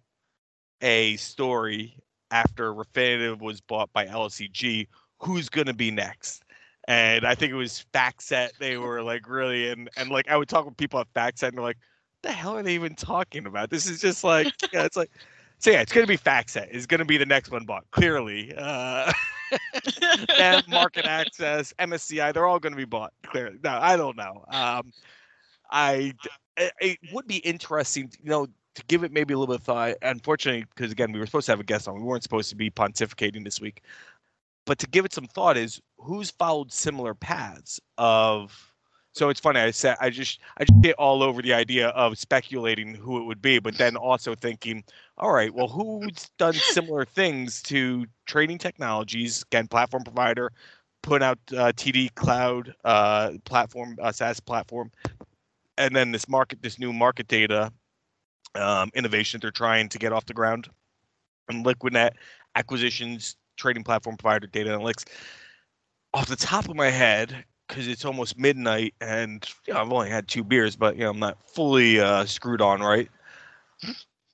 a 0.82 1.16
story 1.18 1.98
after 2.32 2.74
Refinitiv 2.74 3.40
was 3.42 3.62
bought 3.62 3.92
by 3.94 4.06
LSEG. 4.06 4.88
Who's 5.20 5.50
going 5.50 5.68
to 5.68 5.74
be 5.74 5.92
next? 5.92 6.44
And 6.88 7.26
I 7.26 7.36
think 7.36 7.52
it 7.52 7.56
was 7.56 7.86
FactSet. 7.94 8.58
They 8.60 8.78
were 8.78 9.04
like 9.04 9.30
really 9.30 9.70
and 9.70 9.90
and 9.98 10.10
like 10.10 10.30
I 10.30 10.38
would 10.38 10.50
talk 10.50 10.66
with 10.66 10.78
people 10.78 11.00
at 11.00 11.14
FactSet, 11.14 11.50
and 11.50 11.58
they're 11.58 11.64
like, 11.64 11.78
What 12.22 12.30
"The 12.30 12.32
hell 12.32 12.58
are 12.58 12.64
they 12.64 12.74
even 12.76 12.96
talking 12.96 13.46
about? 13.46 13.70
This 13.70 13.88
is 13.88 14.02
just 14.02 14.24
like 14.24 14.54
yeah, 14.74 14.86
it's 14.86 14.98
like." 14.98 15.12
So 15.60 15.70
yeah, 15.70 15.82
it's 15.82 15.94
going 15.94 16.04
to 16.04 16.12
be 16.12 16.18
FactSet. 16.18 16.70
It's 16.72 16.88
going 16.88 17.00
to 17.00 17.06
be 17.06 17.18
the 17.18 17.26
next 17.26 17.52
one 17.52 17.66
bought. 17.66 17.84
Clearly, 17.92 18.52
uh, 18.58 19.12
and 19.52 20.66
MarketAxess, 20.68 21.74
MSCI, 21.76 22.34
they're 22.34 22.46
all 22.46 22.60
going 22.60 22.74
to 22.74 22.78
be 22.78 22.86
bought. 22.86 23.14
Clearly, 23.24 23.58
no, 23.64 23.78
I 23.82 23.98
don't 23.98 24.18
know. 24.18 24.44
Um, 24.50 24.92
I 25.72 26.14
it 26.58 27.00
would 27.12 27.28
be 27.28 27.38
interesting, 27.38 28.12
you 28.22 28.30
know, 28.30 28.48
to 28.76 28.84
give 28.88 29.04
it 29.04 29.12
maybe 29.12 29.34
a 29.34 29.38
little 29.38 29.54
bit 29.54 29.62
of 29.62 29.66
thought. 29.66 29.96
Unfortunately, 30.02 30.66
because 30.76 30.92
again, 30.92 31.12
we 31.12 31.20
were 31.20 31.26
supposed 31.26 31.46
to 31.48 31.52
have 31.52 31.60
a 31.60 31.64
guest 31.66 31.88
on, 31.88 31.96
we 31.96 32.04
weren't 32.04 32.24
supposed 32.24 32.50
to 32.50 32.56
be 32.56 32.70
pontificating 32.70 33.44
this 33.44 33.60
week. 33.60 33.84
But 34.66 34.78
to 34.80 34.88
give 34.88 35.06
it 35.06 35.14
some 35.14 35.26
thought 35.26 35.58
is 35.58 35.82
who's 35.98 36.32
followed 36.32 36.72
similar 36.72 37.14
paths 37.14 37.80
of. 37.98 38.71
So 39.14 39.30
it's 39.30 39.40
funny. 39.40 39.60
I 39.60 39.72
said 39.72 39.98
I 40.00 40.10
just 40.10 40.40
I 40.58 40.64
just 40.64 40.82
get 40.82 40.96
all 40.96 41.22
over 41.22 41.42
the 41.42 41.54
idea 41.54 41.90
of 41.90 42.18
speculating 42.18 42.96
who 42.96 43.20
it 43.20 43.26
would 43.26 43.42
be, 43.42 43.60
but 43.60 43.78
then 43.78 43.98
also 43.98 44.36
thinking, 44.36 44.84
all 45.18 45.34
right, 45.34 45.54
well, 45.54 45.68
who's 45.68 46.30
done 46.38 46.54
similar 46.54 47.04
things 47.04 47.62
to 47.64 48.06
trading 48.26 48.58
technologies? 48.58 49.44
Again, 49.44 49.68
platform 49.68 50.04
provider, 50.04 50.52
put 51.04 51.22
out 51.22 51.40
uh, 51.58 51.74
TT 51.74 52.16
Cloud 52.16 52.74
uh, 52.86 53.32
platform, 53.44 53.98
uh, 54.02 54.14
SaaS 54.14 54.40
platform, 54.40 54.92
and 55.78 55.94
then 55.94 56.12
this 56.12 56.30
market, 56.30 56.62
this 56.62 56.80
new 56.80 56.94
market 56.94 57.28
data 57.28 57.72
um, 58.56 58.92
innovation 58.94 59.40
they're 59.42 59.52
trying 59.52 59.90
to 59.90 60.00
get 60.00 60.14
off 60.14 60.26
the 60.26 60.34
ground, 60.34 60.70
and 61.50 61.66
Liquidnet 61.66 62.12
acquisitions, 62.56 63.36
trading 63.58 63.84
platform 63.84 64.16
provider, 64.16 64.48
data 64.48 64.70
analytics. 64.70 65.06
Off 66.14 66.28
the 66.28 66.36
top 66.36 66.68
of 66.68 66.76
my 66.76 66.90
head, 66.90 67.46
because 67.72 67.88
it's 67.88 68.04
almost 68.04 68.38
midnight, 68.38 68.94
and 69.00 69.50
you 69.66 69.74
know, 69.74 69.80
I've 69.80 69.92
only 69.92 70.10
had 70.10 70.28
two 70.28 70.44
beers, 70.44 70.76
but 70.76 70.98
you 70.98 71.04
know 71.04 71.12
I'm 71.12 71.20
not 71.20 71.38
fully 71.50 72.02
uh, 72.02 72.26
screwed 72.26 72.62
on 72.62 72.82
right. 72.82 73.10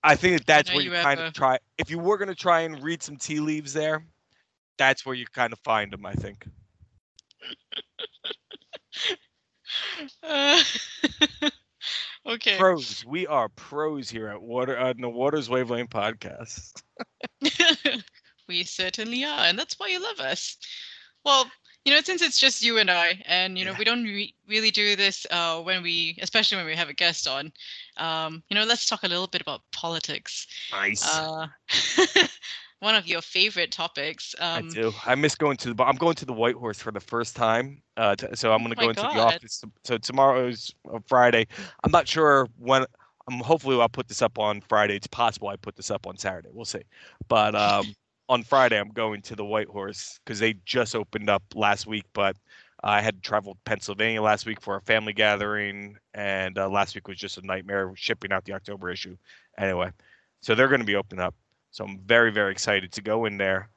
I 0.03 0.15
think 0.15 0.37
that 0.37 0.47
that's 0.47 0.73
where 0.73 0.81
you, 0.81 0.91
you 0.91 1.01
kind 1.01 1.19
of 1.19 1.33
try. 1.33 1.59
If 1.77 1.91
you 1.91 1.99
were 1.99 2.17
going 2.17 2.29
to 2.29 2.35
try 2.35 2.61
and 2.61 2.81
read 2.81 3.03
some 3.03 3.15
tea 3.15 3.39
leaves 3.39 3.73
there, 3.73 4.03
that's 4.79 5.05
where 5.05 5.13
you 5.13 5.27
kind 5.27 5.53
of 5.53 5.59
find 5.59 5.93
them. 5.93 6.03
I 6.05 6.13
think. 6.13 6.47
Uh, 10.23 10.61
okay. 12.27 12.57
Pros. 12.57 13.05
We 13.05 13.27
are 13.27 13.49
pros 13.49 14.09
here 14.09 14.29
at 14.29 14.41
Water 14.41 14.79
uh, 14.79 14.93
the 14.97 15.09
Waters 15.09 15.47
Wavelength 15.47 15.91
Podcast. 15.91 16.81
we 18.47 18.63
certainly 18.63 19.23
are, 19.25 19.45
and 19.45 19.59
that's 19.59 19.77
why 19.77 19.89
you 19.89 20.01
love 20.01 20.19
us. 20.19 20.57
Well, 21.23 21.45
you 21.87 21.93
know, 21.93 22.01
since 22.01 22.21
it's 22.21 22.37
just 22.37 22.61
you 22.61 22.79
and 22.79 22.91
I, 22.91 23.23
and 23.25 23.57
you 23.57 23.63
know, 23.63 23.71
yeah. 23.71 23.77
we 23.77 23.85
don't 23.85 24.03
re- 24.03 24.33
really 24.45 24.71
do 24.71 24.97
this 24.97 25.25
uh, 25.31 25.61
when 25.61 25.81
we, 25.81 26.19
especially 26.21 26.57
when 26.57 26.65
we 26.65 26.75
have 26.75 26.89
a 26.89 26.93
guest 26.93 27.29
on. 27.29 27.49
Um, 27.95 28.43
you 28.49 28.55
know, 28.55 28.65
let's 28.65 28.85
talk 28.85 29.03
a 29.03 29.07
little 29.07 29.25
bit 29.25 29.39
about 29.39 29.61
politics. 29.71 30.47
Nice. 30.73 31.07
Uh, 31.15 31.47
one 32.79 32.95
of 32.95 33.07
your 33.07 33.21
favorite 33.21 33.71
topics. 33.71 34.35
Um, 34.39 34.67
I 34.67 34.73
do. 34.73 34.93
I 35.05 35.15
miss 35.15 35.35
going 35.35 35.55
to 35.57 35.73
the. 35.73 35.81
I'm 35.81 35.95
going 35.95 36.15
to 36.15 36.25
the 36.25 36.33
White 36.33 36.55
Horse 36.55 36.77
for 36.77 36.91
the 36.91 36.99
first 36.99 37.37
time. 37.37 37.81
Uh, 37.95 38.17
t- 38.17 38.27
so 38.33 38.51
I'm 38.51 38.63
going 38.65 38.75
to 38.75 38.81
oh 38.81 38.83
go 38.83 38.89
into 38.89 39.01
God. 39.03 39.15
the 39.15 39.21
office. 39.21 39.63
So 39.85 39.97
tomorrow 39.97 40.45
is 40.45 40.75
Friday. 41.07 41.47
I'm 41.85 41.91
not 41.91 42.05
sure 42.05 42.49
when. 42.57 42.85
I'm 43.29 43.39
hopefully 43.39 43.79
I'll 43.79 43.87
put 43.87 44.09
this 44.09 44.21
up 44.21 44.37
on 44.37 44.59
Friday. 44.59 44.97
It's 44.97 45.07
possible 45.07 45.47
I 45.47 45.55
put 45.55 45.77
this 45.77 45.89
up 45.89 46.05
on 46.05 46.17
Saturday. 46.17 46.49
We'll 46.51 46.65
see. 46.65 46.83
But 47.29 47.55
um, 47.55 47.95
on 48.29 48.43
Friday 48.43 48.79
I'm 48.79 48.89
going 48.89 49.21
to 49.23 49.35
the 49.35 49.45
White 49.45 49.67
Horse 49.67 50.19
because 50.23 50.39
they 50.39 50.55
just 50.65 50.95
opened 50.95 51.29
up 51.29 51.43
last 51.55 51.87
week. 51.87 52.05
But 52.13 52.35
I 52.83 53.01
had 53.01 53.23
traveled 53.23 53.57
Pennsylvania 53.65 54.21
last 54.21 54.45
week 54.45 54.61
for 54.61 54.75
a 54.75 54.81
family 54.81 55.13
gathering, 55.13 55.97
and 56.13 56.57
uh, 56.57 56.69
last 56.69 56.95
week 56.95 57.07
was 57.07 57.17
just 57.17 57.37
a 57.37 57.45
nightmare 57.45 57.91
shipping 57.95 58.31
out 58.31 58.45
the 58.45 58.53
October 58.53 58.89
issue. 58.89 59.17
Anyway, 59.57 59.91
so 60.41 60.55
they're 60.55 60.67
going 60.67 60.81
to 60.81 60.85
be 60.85 60.95
opening 60.95 61.23
up. 61.23 61.35
So 61.71 61.83
I'm 61.85 61.99
very, 62.05 62.31
very 62.31 62.51
excited 62.51 62.91
to 62.93 63.01
go 63.01 63.25
in 63.25 63.37
there. 63.37 63.69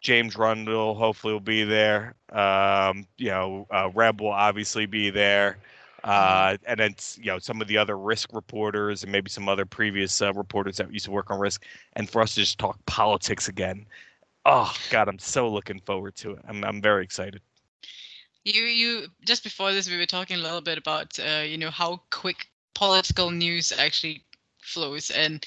James 0.00 0.36
Rundle 0.36 0.94
hopefully 0.94 1.32
will 1.32 1.40
be 1.40 1.64
there. 1.64 2.14
Um, 2.30 3.06
you 3.16 3.30
know, 3.30 3.66
uh, 3.70 3.90
Reb 3.94 4.20
will 4.20 4.30
obviously 4.30 4.86
be 4.86 5.10
there. 5.10 5.58
Uh, 6.06 6.52
mm-hmm. 6.52 6.64
and 6.68 6.78
then 6.78 6.94
you 7.16 7.26
know 7.26 7.38
some 7.40 7.60
of 7.60 7.66
the 7.66 7.76
other 7.76 7.98
risk 7.98 8.32
reporters 8.32 9.02
and 9.02 9.10
maybe 9.10 9.28
some 9.28 9.48
other 9.48 9.66
previous 9.66 10.22
uh, 10.22 10.32
reporters 10.34 10.76
that 10.76 10.92
used 10.92 11.04
to 11.04 11.10
work 11.10 11.32
on 11.32 11.40
risk, 11.40 11.64
and 11.94 12.08
for 12.08 12.22
us 12.22 12.34
to 12.34 12.40
just 12.40 12.58
talk 12.58 12.78
politics 12.86 13.48
again. 13.48 13.84
Oh 14.44 14.72
God, 14.90 15.08
I'm 15.08 15.18
so 15.18 15.48
looking 15.48 15.80
forward 15.80 16.14
to 16.16 16.30
it. 16.32 16.38
I'm 16.46 16.62
I'm 16.62 16.80
very 16.80 17.02
excited. 17.02 17.40
You 18.44 18.62
you 18.62 19.08
just 19.26 19.42
before 19.42 19.72
this 19.72 19.90
we 19.90 19.96
were 19.96 20.06
talking 20.06 20.36
a 20.36 20.42
little 20.42 20.60
bit 20.60 20.78
about 20.78 21.18
uh, 21.18 21.42
you 21.42 21.58
know 21.58 21.70
how 21.70 22.00
quick 22.10 22.46
political 22.76 23.32
news 23.32 23.72
actually 23.76 24.22
flows, 24.62 25.10
and 25.10 25.44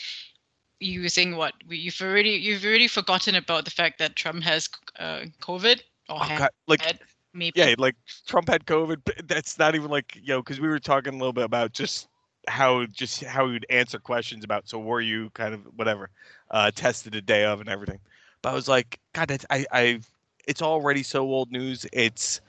using 0.82 1.38
what 1.38 1.54
you've 1.70 2.02
already 2.02 2.32
you've 2.32 2.66
already 2.66 2.90
forgotten 2.90 3.36
about 3.36 3.64
the 3.64 3.72
fact 3.72 3.98
that 4.00 4.18
Trump 4.18 4.44
has 4.44 4.68
uh, 5.00 5.22
COVID 5.42 5.80
or 6.10 6.18
oh, 6.18 6.20
had, 6.20 6.50
like 6.68 6.82
had 6.82 7.00
maybe 7.34 7.60
yeah, 7.60 7.76
like 7.78 7.96
Trump 8.28 8.50
had 8.50 8.66
COVID. 8.66 9.28
That's 9.28 9.58
not 9.58 9.76
even 9.76 9.90
like 9.90 10.16
you 10.16 10.28
know 10.28 10.42
because 10.42 10.60
we 10.60 10.68
were 10.68 10.80
talking 10.80 11.14
a 11.14 11.18
little 11.18 11.34
bit 11.34 11.44
about 11.44 11.74
just 11.74 12.08
how 12.48 12.86
just 12.88 13.24
how 13.24 13.48
he 13.48 13.54
would 13.54 13.66
answer 13.70 14.00
questions 14.00 14.44
about 14.44 14.68
so 14.68 14.80
were 14.80 15.02
you 15.02 15.30
kind 15.32 15.54
of 15.54 15.62
whatever 15.76 16.10
uh, 16.52 16.72
tested 16.72 17.16
a 17.16 17.22
day 17.22 17.46
of 17.46 17.60
and 17.60 17.70
everything. 17.70 18.00
But 18.42 18.50
I 18.52 18.54
was 18.54 18.68
like, 18.68 19.00
God, 19.14 19.32
I 19.50 19.66
I 19.72 20.00
it's 20.48 20.62
already 20.62 21.04
so 21.04 21.22
old 21.22 21.52
news. 21.52 21.86
It's 21.94 22.42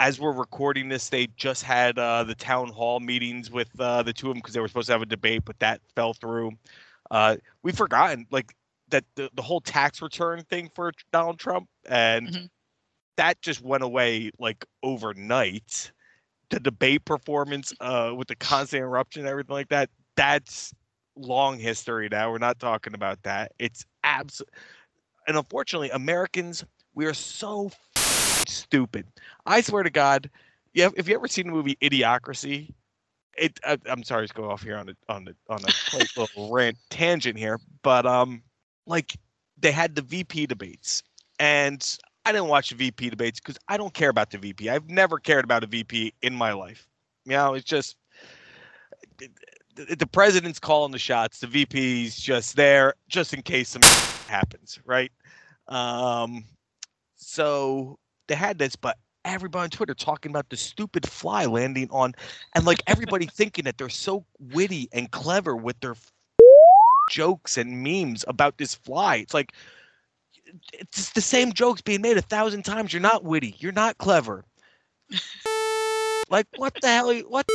as 0.00 0.18
we're 0.18 0.32
recording 0.32 0.88
this, 0.88 1.08
they 1.10 1.28
just 1.36 1.62
had 1.62 1.98
uh, 1.98 2.24
the 2.24 2.34
town 2.34 2.68
hall 2.70 3.00
meetings 3.00 3.50
with 3.50 3.68
uh, 3.78 4.02
the 4.02 4.12
two 4.12 4.28
of 4.28 4.34
them 4.34 4.38
because 4.40 4.54
they 4.54 4.60
were 4.60 4.68
supposed 4.68 4.86
to 4.86 4.92
have 4.92 5.02
a 5.02 5.06
debate, 5.06 5.42
but 5.44 5.58
that 5.60 5.80
fell 5.94 6.14
through. 6.14 6.52
Uh, 7.10 7.36
we've 7.62 7.76
forgotten 7.76 8.26
like 8.30 8.54
that 8.88 9.04
the, 9.14 9.30
the 9.34 9.42
whole 9.42 9.60
tax 9.60 10.00
return 10.02 10.42
thing 10.44 10.70
for 10.74 10.92
Donald 11.12 11.38
Trump, 11.38 11.68
and 11.88 12.28
Mhm. 12.28 12.50
That 13.20 13.42
just 13.42 13.60
went 13.60 13.82
away 13.82 14.30
like 14.38 14.64
overnight. 14.82 15.92
The 16.48 16.58
debate 16.58 17.04
performance 17.04 17.72
uh, 17.78 18.14
with 18.16 18.28
the 18.28 18.34
constant 18.34 18.78
interruption 18.78 19.20
and 19.20 19.28
everything 19.28 19.52
like 19.52 19.68
that, 19.68 19.90
that's 20.16 20.72
long 21.16 21.58
history 21.58 22.08
now. 22.10 22.30
We're 22.32 22.38
not 22.38 22.58
talking 22.58 22.94
about 22.94 23.22
that. 23.24 23.52
It's 23.58 23.84
abs 24.02 24.42
and 25.28 25.36
unfortunately, 25.36 25.90
Americans, 25.90 26.64
we 26.94 27.04
are 27.04 27.14
so 27.14 27.70
stupid. 27.94 29.06
I 29.44 29.60
swear 29.60 29.82
to 29.82 29.90
God, 29.90 30.30
yeah. 30.72 30.88
If 30.96 31.06
you 31.06 31.14
ever 31.14 31.28
seen 31.28 31.46
the 31.46 31.52
movie 31.52 31.76
Idiocracy, 31.82 32.72
it. 33.36 33.60
I, 33.64 33.78
I'm 33.86 34.02
sorry 34.02 34.28
to 34.28 34.34
go 34.34 34.50
off 34.50 34.62
here 34.62 34.78
on 34.78 34.88
a 34.88 35.12
on 35.12 35.28
a 35.28 35.52
on 35.52 35.60
a 35.62 35.96
little 36.18 36.50
rant 36.50 36.78
tangent 36.88 37.38
here, 37.38 37.60
but 37.82 38.06
um, 38.06 38.42
like 38.86 39.14
they 39.58 39.72
had 39.72 39.94
the 39.94 40.02
VP 40.02 40.46
debates, 40.46 41.02
and 41.38 41.86
I 42.30 42.32
didn't 42.32 42.46
watch 42.46 42.70
the 42.70 42.76
VP 42.76 43.10
debates 43.10 43.40
because 43.40 43.58
I 43.66 43.76
don't 43.76 43.92
care 43.92 44.08
about 44.08 44.30
the 44.30 44.38
VP. 44.38 44.70
I've 44.70 44.88
never 44.88 45.18
cared 45.18 45.42
about 45.44 45.64
a 45.64 45.66
VP 45.66 46.14
in 46.22 46.32
my 46.32 46.52
life. 46.52 46.86
You 47.24 47.32
know, 47.32 47.54
it's 47.54 47.64
just 47.64 47.96
the, 49.74 50.06
president's 50.06 50.60
calling 50.60 50.92
the 50.92 50.98
shots. 50.98 51.40
The 51.40 51.48
VP's 51.48 52.14
just 52.14 52.54
there 52.54 52.94
just 53.08 53.34
in 53.34 53.42
case 53.42 53.70
some 53.70 53.82
happens, 54.28 54.78
right? 54.84 55.10
Um, 55.66 56.44
so 57.16 57.98
they 58.28 58.36
had 58.36 58.58
this, 58.58 58.76
but 58.76 58.96
everybody 59.24 59.64
on 59.64 59.70
Twitter 59.70 59.94
talking 59.94 60.30
about 60.30 60.50
the 60.50 60.56
stupid 60.56 61.08
fly 61.08 61.46
landing 61.46 61.88
on, 61.90 62.14
and 62.54 62.64
like 62.64 62.80
everybody 62.86 63.26
thinking 63.34 63.64
that 63.64 63.76
they're 63.76 63.88
so 63.88 64.24
witty 64.38 64.88
and 64.92 65.10
clever 65.10 65.56
with 65.56 65.80
their 65.80 65.96
jokes 67.10 67.58
and 67.58 67.82
memes 67.82 68.24
about 68.28 68.56
this 68.58 68.76
fly. 68.76 69.16
It's 69.16 69.34
like 69.34 69.52
it's 70.72 71.10
the 71.10 71.20
same 71.20 71.52
jokes 71.52 71.80
being 71.80 72.02
made 72.02 72.16
a 72.16 72.22
thousand 72.22 72.64
times. 72.64 72.92
You're 72.92 73.02
not 73.02 73.24
witty. 73.24 73.56
You're 73.58 73.72
not 73.72 73.98
clever. 73.98 74.44
like 76.30 76.46
what 76.56 76.74
the 76.80 76.88
hell? 76.88 77.14
What? 77.28 77.46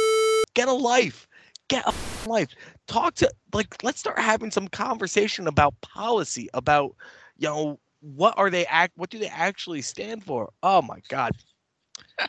Get 0.54 0.68
a 0.68 0.74
life. 0.74 1.28
Get 1.68 1.86
a 1.86 1.94
life. 2.30 2.50
Talk 2.88 3.16
to 3.16 3.30
like. 3.54 3.84
Let's 3.84 4.00
start 4.00 4.20
having 4.20 4.52
some 4.52 4.68
conversation 4.68 5.48
about 5.48 5.80
policy. 5.82 6.50
About 6.54 6.96
you 7.38 7.48
know 7.48 7.80
what 8.02 8.36
are 8.38 8.50
they 8.50 8.66
act? 8.68 8.94
What 8.98 9.10
do 9.10 9.20
they 9.20 9.28
actually 9.28 9.82
stand 9.82 10.24
for? 10.24 10.52
Oh 10.62 10.82
my 10.82 11.02
god. 11.10 11.32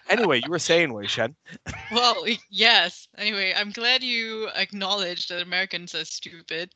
Anyway, 0.08 0.40
you 0.44 0.50
were 0.50 0.58
saying, 0.58 0.92
Wei 0.92 1.06
Shen. 1.06 1.36
Well, 1.92 2.24
yes. 2.50 3.06
Anyway, 3.16 3.54
I'm 3.56 3.70
glad 3.70 4.02
you 4.02 4.48
acknowledged 4.56 5.28
that 5.28 5.42
Americans 5.42 5.94
are 5.94 6.04
stupid. 6.04 6.70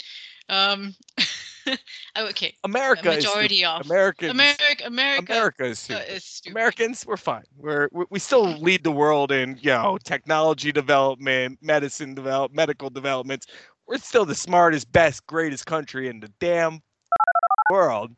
Um, 0.48 0.94
oh, 2.16 2.26
okay. 2.28 2.56
America 2.64 3.10
is 3.12 3.24
majority 3.24 3.64
of 3.64 3.84
America. 3.86 4.30
America, 4.30 4.84
America, 4.86 5.32
America 5.32 5.64
is 5.64 5.78
uh, 5.90 5.94
stupid. 5.94 6.14
is 6.14 6.24
stupid. 6.24 6.56
Americans, 6.56 7.06
we're 7.06 7.16
fine. 7.16 7.44
We're 7.56 7.88
we, 7.92 8.04
we 8.10 8.18
still 8.18 8.56
lead 8.58 8.84
the 8.84 8.92
world 8.92 9.32
in 9.32 9.58
you 9.60 9.70
know 9.70 9.98
technology 10.02 10.72
development, 10.72 11.58
medicine 11.62 12.14
develop, 12.14 12.52
medical 12.52 12.90
developments. 12.90 13.46
We're 13.86 13.98
still 13.98 14.24
the 14.24 14.34
smartest, 14.34 14.90
best, 14.92 15.26
greatest 15.26 15.66
country 15.66 16.08
in 16.08 16.20
the 16.20 16.32
damn 16.38 16.80
world. 17.72 18.12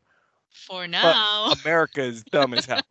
For 0.51 0.87
now, 0.87 1.53
America 1.65 2.03
is 2.03 2.23
dumb 2.25 2.55
as 2.55 2.67
hell. 2.67 2.83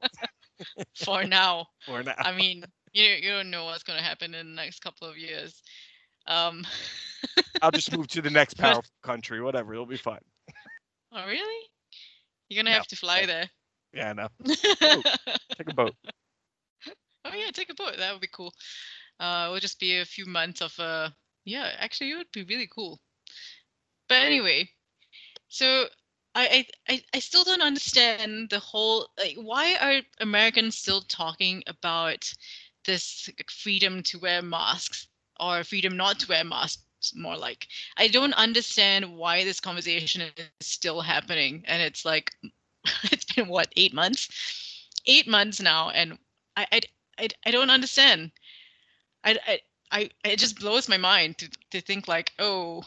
for 0.95 1.23
now. 1.23 1.67
For 1.85 2.01
now. 2.01 2.15
I 2.17 2.35
mean, 2.35 2.63
you 2.93 3.03
you 3.03 3.29
don't 3.29 3.49
know 3.49 3.65
what's 3.65 3.83
going 3.83 3.99
to 3.99 4.03
happen 4.03 4.33
in 4.33 4.47
the 4.49 4.55
next 4.55 4.79
couple 4.79 5.07
of 5.07 5.17
years. 5.17 5.61
Um, 6.27 6.65
I'll 7.61 7.71
just 7.71 7.95
move 7.95 8.07
to 8.09 8.21
the 8.21 8.29
next 8.29 8.55
powerful 8.55 8.91
country. 9.01 9.41
Whatever, 9.41 9.73
it'll 9.73 9.85
be 9.85 9.97
fine. 9.97 10.19
Oh 11.11 11.25
really? 11.27 11.69
You're 12.49 12.63
gonna 12.63 12.71
No, 12.71 12.75
have 12.75 12.87
to 12.87 12.95
fly 12.95 13.25
there. 13.25 13.51
Yeah, 13.93 14.09
I 14.09 14.13
know. 14.13 14.27
Take 15.57 15.67
a 15.67 15.71
boat. 15.71 15.95
Oh 17.25 17.33
yeah, 17.33 17.51
take 17.51 17.69
a 17.69 17.75
boat. 17.75 17.97
That 17.97 18.11
would 18.11 18.21
be 18.21 18.27
cool. 18.27 18.53
Uh, 19.19 19.47
it 19.49 19.51
would 19.51 19.61
just 19.61 19.79
be 19.79 19.97
a 19.97 20.05
few 20.05 20.25
months 20.25 20.61
of 20.61 20.79
uh, 20.79 21.09
yeah. 21.45 21.71
Actually, 21.77 22.11
it 22.11 22.17
would 22.17 22.31
be 22.31 22.43
really 22.43 22.67
cool. 22.67 22.99
But 24.07 24.21
anyway, 24.23 24.71
so 25.47 25.89
I 26.35 26.65
I 26.87 26.93
I, 26.93 27.03
I 27.13 27.19
still 27.19 27.43
don't 27.43 27.61
understand 27.61 28.49
the 28.49 28.59
whole 28.59 29.09
like 29.17 29.35
why 29.37 29.75
are 29.75 30.01
Americans 30.19 30.77
still 30.77 31.01
talking 31.01 31.63
about 31.67 32.33
this 32.85 33.29
freedom 33.49 34.03
to 34.03 34.19
wear 34.19 34.41
masks 34.41 35.07
or 35.39 35.63
freedom 35.63 35.95
not 35.97 36.19
to 36.19 36.27
wear 36.29 36.43
masks 36.43 36.83
more 37.15 37.37
like 37.37 37.67
I 37.97 38.07
don't 38.07 38.33
understand 38.33 39.17
why 39.17 39.43
this 39.43 39.59
conversation 39.59 40.21
is 40.21 40.31
still 40.61 41.01
happening 41.01 41.63
and 41.67 41.81
it's 41.81 42.05
like 42.05 42.31
it's 43.11 43.25
been 43.25 43.47
what 43.47 43.71
eight 43.75 43.93
months? 43.93 44.29
Eight 45.07 45.27
months 45.27 45.61
now 45.61 45.89
and 45.89 46.17
I 46.55 46.67
I, 46.71 46.81
I, 47.17 47.27
I 47.45 47.51
don't 47.51 47.69
understand. 47.69 48.31
I, 49.23 49.37
I 49.47 49.59
I 49.91 50.09
it 50.23 50.39
just 50.39 50.59
blows 50.59 50.87
my 50.87 50.97
mind 50.97 51.37
to, 51.39 51.49
to 51.71 51.81
think 51.81 52.07
like 52.07 52.31
oh 52.39 52.83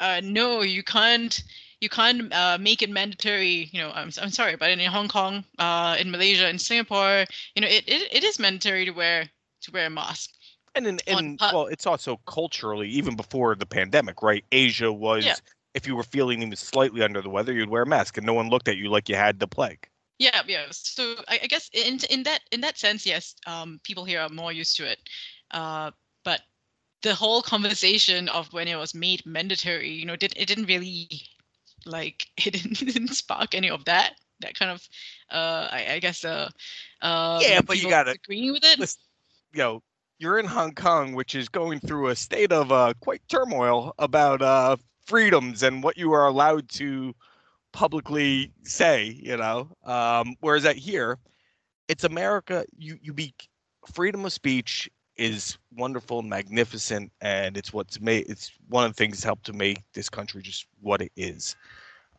uh, 0.00 0.20
no 0.22 0.62
you 0.62 0.82
can't 0.82 1.42
you 1.80 1.88
can't 1.88 2.32
uh, 2.32 2.58
make 2.60 2.82
it 2.82 2.90
mandatory 2.90 3.68
you 3.72 3.80
know 3.80 3.90
I'm, 3.94 4.10
I'm 4.20 4.30
sorry 4.30 4.56
but 4.56 4.70
in 4.70 4.78
Hong 4.80 5.08
Kong 5.08 5.44
uh, 5.58 5.96
in 5.98 6.10
Malaysia 6.10 6.48
in 6.48 6.58
Singapore 6.58 7.24
you 7.54 7.62
know 7.62 7.68
it, 7.68 7.84
it, 7.88 8.08
it 8.12 8.24
is 8.24 8.38
mandatory 8.38 8.84
to 8.84 8.92
wear 8.92 9.28
to 9.62 9.70
wear 9.72 9.86
a 9.86 9.90
mask 9.90 10.30
And 10.78 10.86
in, 10.86 10.98
in 11.18 11.38
well, 11.40 11.66
it's 11.66 11.86
also 11.86 12.16
culturally, 12.26 12.88
even 12.88 13.16
before 13.16 13.54
the 13.54 13.66
pandemic, 13.66 14.22
right? 14.22 14.44
Asia 14.52 14.92
was 14.92 15.24
Yeah. 15.24 15.34
if 15.74 15.86
you 15.86 15.94
were 15.96 16.02
feeling 16.04 16.40
even 16.42 16.56
slightly 16.56 17.02
under 17.02 17.20
the 17.20 17.28
weather, 17.30 17.52
you'd 17.52 17.68
wear 17.68 17.82
a 17.82 17.86
mask, 17.86 18.16
and 18.16 18.24
no 18.26 18.32
one 18.34 18.48
looked 18.48 18.68
at 18.68 18.76
you 18.76 18.88
like 18.88 19.08
you 19.08 19.16
had 19.16 19.38
the 19.38 19.46
plague. 19.48 19.86
Yeah, 20.18 20.42
yeah. 20.46 20.66
So 20.70 21.14
I, 21.28 21.40
I 21.42 21.46
guess 21.46 21.68
in 21.72 22.00
in 22.10 22.22
that 22.24 22.40
in 22.50 22.60
that 22.62 22.78
sense, 22.78 23.04
yes, 23.06 23.34
um, 23.46 23.80
people 23.84 24.04
here 24.04 24.20
are 24.20 24.28
more 24.28 24.52
used 24.52 24.76
to 24.78 24.84
it. 24.90 24.98
Uh, 25.50 25.90
but 26.24 26.40
the 27.02 27.14
whole 27.14 27.42
conversation 27.42 28.28
of 28.28 28.52
when 28.52 28.66
it 28.68 28.76
was 28.76 28.94
made 28.94 29.24
mandatory, 29.26 29.90
you 29.90 30.04
know, 30.06 30.16
did 30.16 30.32
it 30.36 30.46
didn't 30.46 30.66
really 30.66 31.08
like 31.86 32.26
it 32.46 32.52
didn't, 32.54 32.78
didn't 32.78 33.14
spark 33.14 33.54
any 33.54 33.70
of 33.70 33.84
that 33.84 34.14
that 34.40 34.54
kind 34.54 34.70
of 34.70 34.88
uh 35.30 35.68
I, 35.70 35.86
I 35.94 35.98
guess 36.00 36.24
uh 36.24 36.48
uh 37.02 37.38
Yeah, 37.42 37.60
but 37.62 37.76
you 37.82 37.88
gotta- 37.88 38.12
agreeing 38.12 38.52
with 38.52 38.64
it. 38.64 38.78
listen, 38.78 39.00
you 39.52 39.58
know, 39.58 39.82
you're 40.18 40.38
in 40.38 40.46
Hong 40.46 40.74
Kong, 40.74 41.14
which 41.14 41.34
is 41.34 41.48
going 41.48 41.80
through 41.80 42.08
a 42.08 42.16
state 42.16 42.52
of 42.52 42.72
uh, 42.72 42.94
quite 43.00 43.22
turmoil 43.28 43.94
about 43.98 44.42
uh, 44.42 44.76
freedoms 45.06 45.62
and 45.62 45.82
what 45.82 45.96
you 45.96 46.12
are 46.12 46.26
allowed 46.26 46.68
to 46.70 47.14
publicly 47.72 48.52
say. 48.64 49.04
You 49.22 49.36
know, 49.36 49.70
um, 49.84 50.34
whereas 50.40 50.64
at 50.64 50.76
here, 50.76 51.18
it's 51.88 52.04
America. 52.04 52.64
You 52.76 52.98
you 53.00 53.12
be 53.12 53.34
freedom 53.92 54.24
of 54.24 54.32
speech 54.32 54.90
is 55.16 55.58
wonderful 55.76 56.22
magnificent, 56.22 57.12
and 57.20 57.56
it's 57.56 57.72
what's 57.72 58.00
made. 58.00 58.26
It's 58.28 58.52
one 58.68 58.84
of 58.84 58.90
the 58.90 58.96
things 58.96 59.16
that's 59.16 59.24
helped 59.24 59.46
to 59.46 59.52
make 59.52 59.82
this 59.94 60.08
country 60.08 60.42
just 60.42 60.66
what 60.80 61.00
it 61.00 61.12
is. 61.16 61.56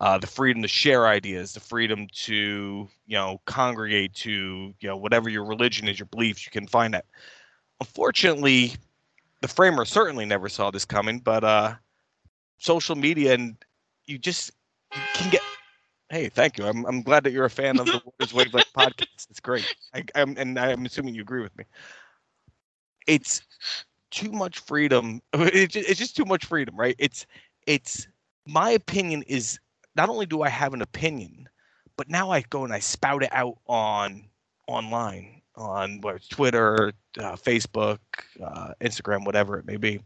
Uh, 0.01 0.17
the 0.17 0.27
freedom 0.27 0.62
to 0.62 0.67
share 0.69 1.07
ideas, 1.07 1.53
the 1.53 1.59
freedom 1.59 2.07
to 2.13 2.88
you 3.07 3.15
know 3.17 3.41
congregate 3.45 4.13
to 4.15 4.73
you 4.79 4.88
know 4.88 4.95
whatever 4.95 5.29
your 5.29 5.43
religion 5.43 5.89
is, 5.89 5.99
your 5.99 6.05
beliefs, 6.05 6.45
you 6.45 6.51
can 6.51 6.65
find 6.67 6.93
that. 6.93 7.05
Unfortunately, 7.79 8.73
the 9.41 9.47
framer 9.47 9.85
certainly 9.85 10.25
never 10.25 10.49
saw 10.49 10.71
this 10.71 10.85
coming, 10.85 11.19
but 11.19 11.43
uh, 11.43 11.75
social 12.57 12.95
media 12.95 13.33
and 13.33 13.55
you 14.05 14.17
just 14.17 14.51
you 14.93 15.01
can 15.13 15.31
get. 15.31 15.41
Hey, 16.09 16.29
thank 16.29 16.57
you. 16.57 16.65
I'm 16.65 16.85
I'm 16.85 17.01
glad 17.01 17.23
that 17.23 17.31
you're 17.31 17.45
a 17.45 17.49
fan 17.49 17.79
of 17.79 17.85
the 17.85 18.01
Waters 18.19 18.33
Wavelength 18.33 18.73
podcast. 18.73 19.29
It's 19.29 19.39
great. 19.39 19.73
I, 19.93 20.03
I'm 20.15 20.35
and 20.37 20.59
I'm 20.59 20.85
assuming 20.85 21.15
you 21.15 21.21
agree 21.21 21.41
with 21.41 21.55
me. 21.57 21.63
It's 23.07 23.41
too 24.11 24.31
much 24.31 24.59
freedom. 24.59 25.21
It's 25.33 25.73
just, 25.73 25.89
it's 25.89 25.99
just 25.99 26.15
too 26.15 26.25
much 26.25 26.45
freedom, 26.45 26.75
right? 26.75 26.95
It's 26.99 27.25
it's 27.67 28.07
my 28.45 28.71
opinion 28.71 29.23
is 29.27 29.59
not 29.95 30.09
only 30.09 30.25
do 30.25 30.41
I 30.41 30.49
have 30.49 30.73
an 30.73 30.81
opinion, 30.81 31.47
but 31.97 32.09
now 32.09 32.31
I 32.31 32.41
go 32.41 32.63
and 32.63 32.73
I 32.73 32.79
spout 32.79 33.23
it 33.23 33.29
out 33.31 33.57
on 33.67 34.25
online 34.67 35.38
on 35.60 36.02
whether 36.02 36.17
it's 36.17 36.28
Twitter, 36.28 36.93
uh, 37.19 37.36
Facebook, 37.36 38.00
uh, 38.43 38.74
Instagram, 38.82 39.26
whatever 39.26 39.58
it 39.58 39.65
may 39.65 39.78
be, 39.78 40.00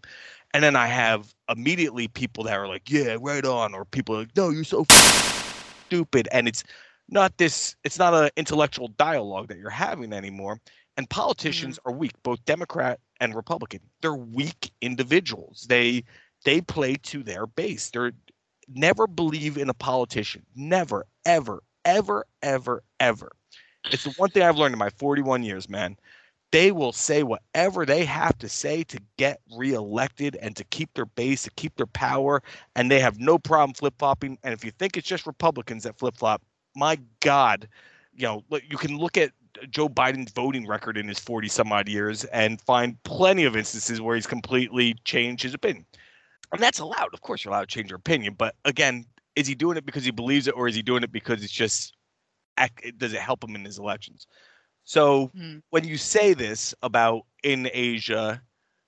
and 0.53 0.63
then 0.63 0.75
I 0.75 0.87
have 0.87 1.33
immediately 1.49 2.07
people 2.07 2.43
that 2.45 2.57
are 2.57 2.67
like, 2.67 2.89
"Yeah, 2.89 3.17
right 3.19 3.45
on," 3.45 3.73
or 3.73 3.85
people 3.85 4.15
like, 4.15 4.35
"No, 4.35 4.49
you're 4.49 4.63
so 4.63 4.85
stupid," 5.85 6.27
and 6.31 6.47
it's 6.47 6.63
not 7.09 7.37
this. 7.37 7.75
It's 7.83 7.99
not 7.99 8.13
an 8.13 8.29
intellectual 8.37 8.89
dialogue 8.89 9.47
that 9.47 9.57
you're 9.57 9.69
having 9.69 10.13
anymore. 10.13 10.59
And 10.95 11.09
politicians 11.09 11.79
are 11.85 11.91
weak, 11.91 12.11
both 12.21 12.43
Democrat 12.45 12.99
and 13.19 13.33
Republican. 13.33 13.79
They're 14.01 14.13
weak 14.13 14.71
individuals. 14.81 15.65
They 15.67 16.03
they 16.45 16.61
play 16.61 16.95
to 17.03 17.23
their 17.23 17.47
base. 17.47 17.89
They're 17.89 18.11
never 18.67 19.07
believe 19.07 19.57
in 19.57 19.69
a 19.69 19.73
politician. 19.73 20.45
Never, 20.55 21.05
ever, 21.25 21.63
ever, 21.85 22.25
ever, 22.41 22.83
ever. 22.99 23.31
It's 23.91 24.03
the 24.03 24.11
one 24.11 24.29
thing 24.29 24.43
I've 24.43 24.57
learned 24.57 24.73
in 24.73 24.79
my 24.79 24.89
41 24.89 25.43
years, 25.43 25.69
man. 25.69 25.97
they 26.53 26.71
will 26.71 26.93
say 26.93 27.23
whatever 27.23 27.83
they 27.83 28.05
have 28.05 28.37
to 28.37 28.47
say 28.47 28.83
to 28.83 28.99
get 29.17 29.41
reelected 29.57 30.37
and 30.39 30.55
to 30.55 30.63
keep 30.65 30.93
their 30.93 31.07
base, 31.07 31.41
to 31.43 31.49
keep 31.55 31.75
their 31.77 31.87
power, 31.87 32.43
and 32.75 32.91
they 32.91 32.99
have 32.99 33.19
no 33.19 33.39
problem 33.39 33.73
flip 33.73 33.95
flopping. 33.97 34.37
And 34.43 34.53
if 34.53 34.63
you 34.63 34.69
think 34.69 34.95
it's 34.95 35.07
just 35.07 35.25
Republicans 35.25 35.81
that 35.83 35.97
flip 35.97 36.15
flop, 36.15 36.43
my 36.75 36.99
God, 37.21 37.67
you 38.15 38.27
know, 38.27 38.43
you 38.69 38.77
can 38.77 38.99
look 38.99 39.17
at 39.17 39.31
Joe 39.71 39.89
Biden's 39.89 40.31
voting 40.31 40.67
record 40.67 40.95
in 40.95 41.07
his 41.07 41.17
40 41.17 41.47
some 41.47 41.71
odd 41.73 41.89
years 41.89 42.23
and 42.25 42.61
find 42.61 43.01
plenty 43.01 43.45
of 43.45 43.57
instances 43.57 43.99
where 43.99 44.15
he's 44.15 44.27
completely 44.27 44.93
changed 45.05 45.41
his 45.41 45.55
opinion. 45.55 45.87
And 46.51 46.61
that's 46.61 46.77
allowed. 46.79 47.15
Of 47.15 47.21
course, 47.21 47.43
you're 47.43 47.51
allowed 47.51 47.61
to 47.69 47.75
change 47.75 47.89
your 47.89 47.97
opinion. 47.97 48.35
But 48.35 48.55
again, 48.65 49.05
is 49.35 49.47
he 49.47 49.55
doing 49.55 49.75
it 49.77 49.87
because 49.87 50.05
he 50.05 50.11
believes 50.11 50.47
it 50.47 50.51
or 50.55 50.67
is 50.67 50.75
he 50.75 50.83
doing 50.83 51.01
it 51.01 51.11
because 51.11 51.43
it's 51.43 51.51
just, 51.53 51.95
does 52.97 53.13
it 53.13 53.19
help 53.19 53.43
him 53.43 53.55
in 53.55 53.65
his 53.65 53.79
elections? 53.79 54.27
So 54.85 55.31
mm. 55.37 55.61
when 55.69 55.85
you 55.85 55.97
say 55.97 56.33
this 56.33 56.73
about 56.81 57.23
in 57.43 57.69
Asia, 57.73 58.41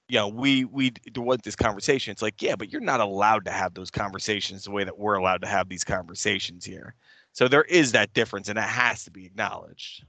you 0.08 0.20
know, 0.20 0.28
we 0.28 0.66
we 0.66 0.94
there 1.14 1.24
was 1.24 1.40
this 1.44 1.56
conversation. 1.56 2.12
It's 2.12 2.22
like, 2.22 2.42
yeah, 2.42 2.56
but 2.56 2.72
you're 2.72 2.82
not 2.82 3.00
allowed 3.00 3.46
to 3.46 3.52
have 3.52 3.74
those 3.74 3.90
conversations 3.90 4.66
the 4.66 4.72
way 4.72 4.84
that 4.84 4.98
we're 4.98 5.16
allowed 5.16 5.42
to 5.42 5.48
have 5.48 5.70
these 5.70 5.84
conversations 5.84 6.66
here. 6.66 6.96
So 7.32 7.48
there 7.48 7.64
is 7.64 7.92
that 7.94 8.14
difference, 8.14 8.50
and 8.50 8.58
it 8.58 8.64
has 8.64 9.04
to 9.06 9.12
be 9.12 9.26
acknowledged. 9.26 10.06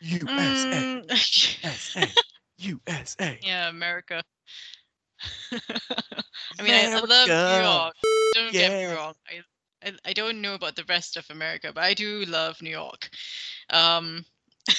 USA, 0.00 1.02
mm. 1.02 1.64
USA, 1.64 2.12
USA. 2.58 3.38
Yeah, 3.42 3.68
America. 3.68 4.22
I 5.52 6.62
mean, 6.62 6.74
I, 6.74 6.92
I, 6.92 7.00
love 7.00 7.28
New 7.28 7.68
York. 7.68 7.94
Don't 8.34 8.52
yeah. 8.52 8.68
get 8.68 8.90
me 8.90 8.94
wrong. 8.94 9.14
I, 9.28 9.40
I, 9.84 9.92
I 10.04 10.12
don't 10.12 10.40
know 10.40 10.54
about 10.54 10.76
the 10.76 10.84
rest 10.88 11.16
of 11.16 11.26
America, 11.30 11.72
but 11.74 11.84
I 11.84 11.94
do 11.94 12.24
love 12.26 12.60
New 12.62 12.70
York. 12.70 13.10
Um, 13.70 14.24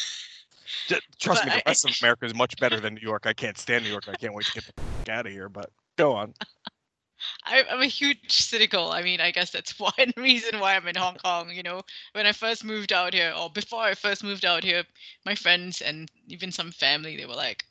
Trust 1.19 1.43
but 1.43 1.45
me, 1.45 1.51
the 1.51 1.63
rest 1.65 1.85
I, 1.85 1.89
of 1.89 1.97
America 2.01 2.25
is 2.25 2.35
much 2.35 2.57
better 2.57 2.79
than 2.79 2.95
New 2.95 3.01
York. 3.01 3.25
I 3.25 3.33
can't 3.33 3.57
stand 3.57 3.83
New 3.83 3.91
York. 3.91 4.05
I 4.07 4.15
can't 4.15 4.33
wait 4.33 4.45
to 4.47 4.53
get 4.53 4.65
the 4.65 4.73
f- 5.09 5.09
out 5.09 5.25
of 5.25 5.31
here. 5.31 5.49
But 5.49 5.69
go 5.97 6.13
on. 6.13 6.33
I, 7.45 7.63
am 7.69 7.81
a 7.81 7.87
huge 7.87 8.31
cynical. 8.31 8.91
I 8.91 9.01
mean, 9.01 9.21
I 9.21 9.31
guess 9.31 9.51
that's 9.51 9.79
one 9.79 10.13
reason 10.17 10.59
why 10.59 10.75
I'm 10.75 10.87
in 10.87 10.95
Hong 10.95 11.15
Kong. 11.15 11.49
You 11.51 11.63
know, 11.63 11.81
when 12.13 12.25
I 12.25 12.31
first 12.31 12.63
moved 12.63 12.93
out 12.93 13.13
here, 13.13 13.33
or 13.37 13.49
before 13.49 13.81
I 13.81 13.93
first 13.93 14.23
moved 14.23 14.45
out 14.45 14.63
here, 14.63 14.83
my 15.25 15.35
friends 15.35 15.81
and 15.81 16.09
even 16.27 16.51
some 16.51 16.71
family, 16.71 17.15
they 17.15 17.25
were 17.25 17.35
like, 17.35 17.63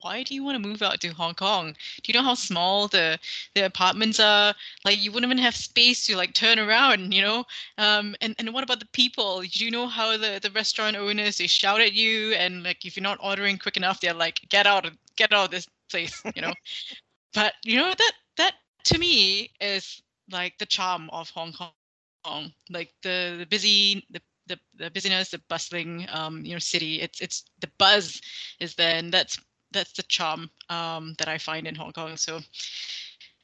why 0.00 0.22
do 0.22 0.34
you 0.34 0.42
want 0.44 0.60
to 0.62 0.68
move 0.68 0.82
out 0.82 1.00
to 1.00 1.08
Hong 1.08 1.34
Kong? 1.34 1.72
Do 2.02 2.12
you 2.12 2.18
know 2.18 2.24
how 2.24 2.34
small 2.34 2.88
the 2.88 3.18
the 3.54 3.62
apartments 3.66 4.18
are? 4.20 4.54
Like 4.84 5.02
you 5.02 5.12
wouldn't 5.12 5.30
even 5.30 5.42
have 5.42 5.56
space 5.56 6.06
to 6.06 6.16
like 6.16 6.34
turn 6.34 6.58
around, 6.58 7.12
you 7.12 7.22
know? 7.22 7.44
Um, 7.78 8.16
and, 8.20 8.34
and 8.38 8.52
what 8.52 8.64
about 8.64 8.80
the 8.80 8.86
people? 8.86 9.42
Do 9.42 9.64
you 9.64 9.70
know 9.70 9.86
how 9.86 10.16
the, 10.16 10.38
the 10.42 10.50
restaurant 10.50 10.96
owners 10.96 11.38
they 11.38 11.46
shout 11.46 11.80
at 11.80 11.92
you 11.92 12.32
and 12.34 12.62
like 12.62 12.84
if 12.84 12.96
you're 12.96 13.02
not 13.02 13.18
ordering 13.22 13.58
quick 13.58 13.76
enough, 13.76 14.00
they're 14.00 14.14
like, 14.14 14.40
get 14.48 14.66
out 14.66 14.86
of 14.86 14.96
get 15.16 15.32
out 15.32 15.46
of 15.46 15.50
this 15.50 15.66
place, 15.90 16.22
you 16.34 16.42
know? 16.42 16.52
but 17.34 17.54
you 17.64 17.76
know 17.76 17.92
that 17.96 18.12
that 18.36 18.54
to 18.84 18.98
me 18.98 19.50
is 19.60 20.02
like 20.30 20.58
the 20.58 20.66
charm 20.66 21.10
of 21.12 21.30
Hong 21.30 21.52
Kong. 21.52 22.52
Like 22.70 22.92
the, 23.02 23.36
the 23.38 23.46
busy 23.48 24.04
the 24.10 24.20
the, 24.46 24.58
the 24.76 24.90
busyness, 24.90 25.30
the 25.30 25.40
bustling, 25.48 26.06
um, 26.12 26.44
you 26.44 26.52
know, 26.52 26.58
city. 26.58 27.00
It's 27.00 27.20
it's 27.20 27.44
the 27.60 27.70
buzz 27.78 28.20
is 28.58 28.74
there, 28.74 28.96
and 28.96 29.12
that's 29.12 29.38
that's 29.72 29.92
the 29.92 30.02
charm 30.04 30.50
um, 30.68 31.14
that 31.18 31.28
I 31.28 31.38
find 31.38 31.66
in 31.66 31.74
Hong 31.74 31.92
Kong. 31.92 32.16
So, 32.16 32.40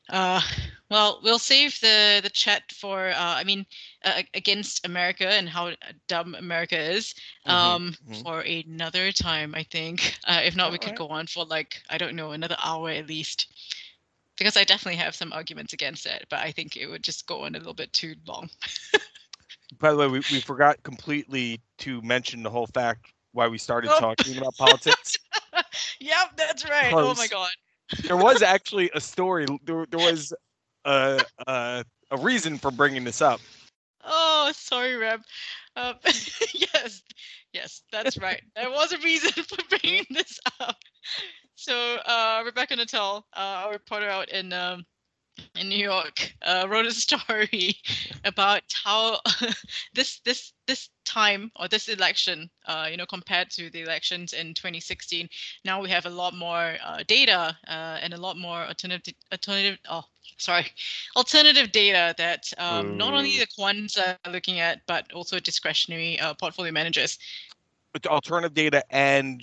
uh, 0.09 0.41
well, 0.91 1.21
we'll 1.23 1.39
save 1.39 1.81
the 1.81 2.21
the 2.23 2.31
chat 2.31 2.71
for. 2.73 3.09
Uh, 3.09 3.15
I 3.37 3.45
mean, 3.45 3.67
uh, 4.05 4.23
against 4.35 4.87
America 4.87 5.29
and 5.29 5.49
how 5.49 5.73
dumb 6.09 6.35
America 6.35 6.79
is 6.79 7.15
mm-hmm, 7.47 7.51
um, 7.51 7.95
mm-hmm. 8.09 8.23
for 8.23 8.41
another 8.41 9.13
time. 9.13 9.55
I 9.55 9.63
think. 9.65 10.19
Uh, 10.27 10.41
if 10.43 10.57
not, 10.57 10.67
All 10.67 10.73
we 10.73 10.79
could 10.79 10.97
go 10.97 11.07
on 11.07 11.29
for 11.29 11.45
like 11.45 11.81
I 11.89 11.99
don't 11.99 12.17
know 12.17 12.33
another 12.33 12.57
hour 12.63 12.91
at 12.91 13.07
least. 13.07 13.47
Because 14.37 14.57
I 14.57 14.65
definitely 14.65 14.97
have 14.97 15.15
some 15.15 15.33
arguments 15.33 15.73
against 15.73 16.05
it, 16.05 16.27
but 16.29 16.41
I 16.41 16.51
think 16.51 16.77
it 16.77 16.89
would 16.89 17.03
just 17.03 17.27
go 17.27 17.45
on 17.45 17.55
a 17.55 17.59
little 17.59 17.73
bit 17.73 17.91
too 17.95 18.17
long. 18.27 18.51
By 19.79 19.93
the 19.93 19.97
way, 19.97 20.09
we, 20.09 20.19
we 20.31 20.41
forgot 20.41 20.83
completely 20.83 21.61
to 21.79 22.03
mention 22.03 22.43
the 22.43 22.51
whole 22.51 22.67
fact 22.67 23.13
why 23.37 23.47
we 23.47 23.59
started 23.59 23.91
oh. 23.93 24.01
talking 24.01 24.39
about 24.39 24.57
politics. 24.57 25.19
yep, 26.01 26.37
that's 26.37 26.69
right. 26.69 26.93
Oh 26.93 27.15
my 27.15 27.29
god. 27.29 27.51
there 28.03 28.17
was 28.17 28.43
actually 28.57 28.91
a 28.95 29.01
story. 29.01 29.47
There, 29.65 29.87
there 29.91 30.01
was 30.01 30.33
a, 30.85 31.23
a, 31.47 31.85
a 32.11 32.17
reason 32.17 32.57
for 32.59 32.71
bringing 32.71 33.05
this 33.05 33.21
up. 33.21 33.41
Oh, 34.03 34.51
sorry, 34.55 34.97
Reb. 34.97 35.21
Um, 35.77 35.95
yes, 36.05 37.03
yes, 37.53 37.83
that's 37.93 38.17
right. 38.19 38.41
There 38.55 38.71
was 38.71 38.93
a 38.93 38.99
reason 38.99 39.31
for 39.45 39.59
bringing 39.69 40.07
this 40.11 40.39
up. 40.61 40.77
So, 41.57 41.97
uh, 42.07 42.43
Rebecca 42.45 42.77
Natale, 42.77 43.27
uh, 43.37 43.65
our 43.65 43.73
reporter 43.73 44.09
out 44.09 44.31
in 44.31 44.53
um, 44.53 44.87
in 45.57 45.69
New 45.69 45.79
York 45.79 46.35
uh, 46.43 46.67
wrote 46.69 46.87
a 46.87 46.91
story 47.07 47.77
about 48.25 48.63
how 48.85 49.21
this 49.95 50.21
this 50.25 50.53
this 50.67 50.91
time 51.05 51.51
or 51.57 51.69
this 51.69 51.89
election, 51.89 52.51
uh, 52.67 52.89
you 52.91 52.97
know, 52.97 53.07
compared 53.07 53.51
to 53.51 53.71
the 53.71 53.83
elections 53.83 54.33
in 54.33 54.55
2016, 54.55 55.29
now 55.65 55.81
we 55.81 55.89
have 55.89 56.07
a 56.07 56.11
lot 56.11 56.35
more 56.35 56.77
uh, 56.85 57.03
data 57.07 57.57
uh, 57.69 57.99
and 58.03 58.13
a 58.13 58.17
lot 58.17 58.37
more 58.37 58.63
alternative 58.67 59.15
alternative. 59.33 59.79
Oh, 59.89 60.05
sorry, 60.39 60.67
alternative 61.17 61.73
data 61.73 62.15
that 62.19 62.53
um, 62.59 62.97
not 62.97 63.15
only 63.15 63.39
the 63.39 63.47
quants 63.47 63.99
are 63.99 64.31
looking 64.31 64.61
at, 64.61 64.81
but 64.87 65.11
also 65.13 65.39
discretionary 65.39 66.19
uh, 66.21 66.35
portfolio 66.35 66.73
managers. 66.73 67.19
But 67.93 68.07
alternative 68.07 68.55
data 68.55 68.85
and 68.91 69.43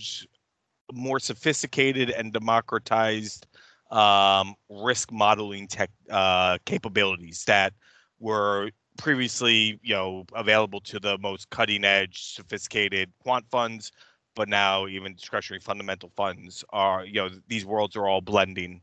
more 0.91 1.19
sophisticated 1.19 2.11
and 2.11 2.31
democratized 2.33 3.47
um, 3.93 4.55
risk 4.69 5.11
modeling 5.11 5.67
tech 5.67 5.91
uh, 6.09 6.57
capabilities 6.65 7.43
that 7.45 7.73
were 8.19 8.71
previously, 8.97 9.79
you 9.83 9.93
know, 9.93 10.25
available 10.33 10.81
to 10.81 10.99
the 10.99 11.17
most 11.19 11.49
cutting 11.49 11.83
edge, 11.83 12.33
sophisticated 12.33 13.11
quant 13.21 13.45
funds, 13.49 13.91
but 14.35 14.49
now 14.49 14.87
even 14.87 15.13
discretionary 15.13 15.59
fundamental 15.59 16.11
funds 16.15 16.63
are, 16.71 17.05
you 17.05 17.13
know, 17.13 17.29
these 17.47 17.65
worlds 17.65 17.95
are 17.95 18.07
all 18.07 18.21
blending 18.21 18.81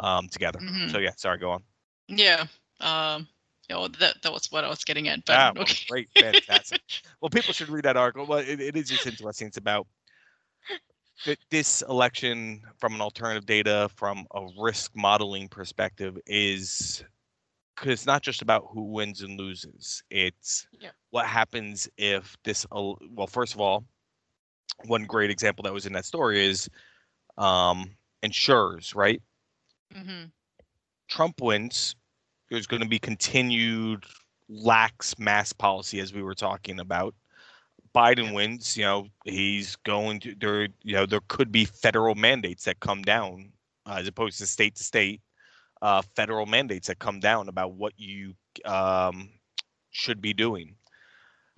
um, 0.00 0.28
together. 0.28 0.58
Mm-hmm. 0.58 0.88
So 0.88 0.98
yeah, 0.98 1.12
sorry, 1.16 1.38
go 1.38 1.50
on. 1.50 1.62
Yeah. 2.08 2.44
Um, 2.80 3.26
you 3.68 3.76
know, 3.76 3.88
that 3.88 4.16
that 4.22 4.32
was 4.32 4.50
what 4.50 4.64
I 4.64 4.68
was 4.68 4.84
getting 4.84 5.08
at. 5.08 5.24
But 5.24 5.36
ah, 5.36 5.52
well, 5.54 5.62
okay. 5.62 5.86
great, 5.88 6.08
fantastic. 6.18 6.82
well, 7.20 7.30
people 7.30 7.54
should 7.54 7.68
read 7.68 7.84
that 7.84 7.96
article. 7.96 8.26
Well, 8.26 8.40
it, 8.40 8.60
it 8.60 8.76
is 8.76 8.88
just 8.88 9.06
interesting. 9.06 9.46
It's 9.46 9.56
about 9.56 9.86
this 11.50 11.82
election 11.82 12.62
from 12.78 12.94
an 12.94 13.00
alternative 13.00 13.46
data 13.46 13.90
from 13.94 14.26
a 14.34 14.46
risk 14.58 14.92
modeling 14.94 15.48
perspective 15.48 16.18
is 16.26 17.04
because 17.74 17.92
it's 17.92 18.06
not 18.06 18.22
just 18.22 18.42
about 18.42 18.66
who 18.72 18.82
wins 18.84 19.22
and 19.22 19.38
loses 19.38 20.02
it's 20.10 20.66
yeah. 20.80 20.90
what 21.10 21.26
happens 21.26 21.88
if 21.96 22.36
this 22.44 22.66
well 22.70 23.26
first 23.28 23.54
of 23.54 23.60
all 23.60 23.84
one 24.86 25.04
great 25.04 25.30
example 25.30 25.62
that 25.62 25.72
was 25.72 25.86
in 25.86 25.92
that 25.92 26.04
story 26.04 26.44
is 26.44 26.68
um 27.38 27.90
insurers 28.22 28.94
right 28.94 29.22
mm-hmm. 29.94 30.24
trump 31.08 31.40
wins 31.40 31.96
there's 32.50 32.66
going 32.66 32.82
to 32.82 32.88
be 32.88 32.98
continued 32.98 34.04
lax 34.48 35.18
mask 35.18 35.56
policy 35.58 36.00
as 36.00 36.12
we 36.12 36.22
were 36.22 36.34
talking 36.34 36.80
about 36.80 37.14
Biden 37.94 38.34
wins, 38.34 38.76
you 38.76 38.84
know, 38.84 39.08
he's 39.24 39.76
going 39.76 40.20
to 40.20 40.34
there. 40.40 40.68
You 40.82 40.94
know, 40.94 41.06
there 41.06 41.20
could 41.28 41.50
be 41.50 41.64
federal 41.64 42.14
mandates 42.14 42.64
that 42.64 42.80
come 42.80 43.02
down 43.02 43.52
uh, 43.86 43.96
as 43.98 44.06
opposed 44.06 44.38
to 44.38 44.46
state 44.46 44.76
to 44.76 44.84
state. 44.84 45.20
Uh, 45.82 46.02
federal 46.14 46.46
mandates 46.46 46.88
that 46.88 46.98
come 46.98 47.20
down 47.20 47.48
about 47.48 47.72
what 47.72 47.94
you 47.96 48.34
um, 48.64 49.30
should 49.90 50.20
be 50.20 50.32
doing. 50.32 50.74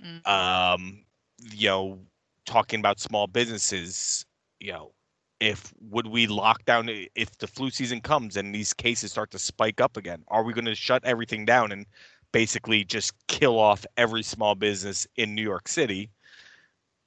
Mm-hmm. 0.03 0.31
Um, 0.31 1.05
you 1.53 1.69
know, 1.69 1.99
talking 2.47 2.81
about 2.81 3.01
small 3.01 3.27
businesses. 3.27 4.25
You 4.61 4.73
know, 4.73 4.93
if 5.41 5.73
would 5.81 6.07
we 6.07 6.29
lock 6.29 6.65
down 6.65 6.89
if 6.89 7.37
the 7.39 7.49
flu 7.49 7.69
season 7.71 8.01
comes 8.01 8.37
and 8.37 8.55
these 8.55 8.73
cases 8.73 9.11
start 9.11 9.31
to 9.33 9.39
spike 9.39 9.81
up 9.81 9.97
again? 9.97 10.23
Are 10.29 10.45
we 10.45 10.53
going 10.53 10.67
to 10.67 10.75
shut 10.75 11.05
everything 11.05 11.45
down 11.45 11.73
and 11.73 11.85
basically 12.33 12.85
just 12.85 13.13
kill 13.29 13.59
off 13.59 13.85
every 13.97 14.23
small 14.23 14.55
business 14.55 15.07
in 15.17 15.35
New 15.35 15.43
York 15.43 15.69
City? 15.69 16.11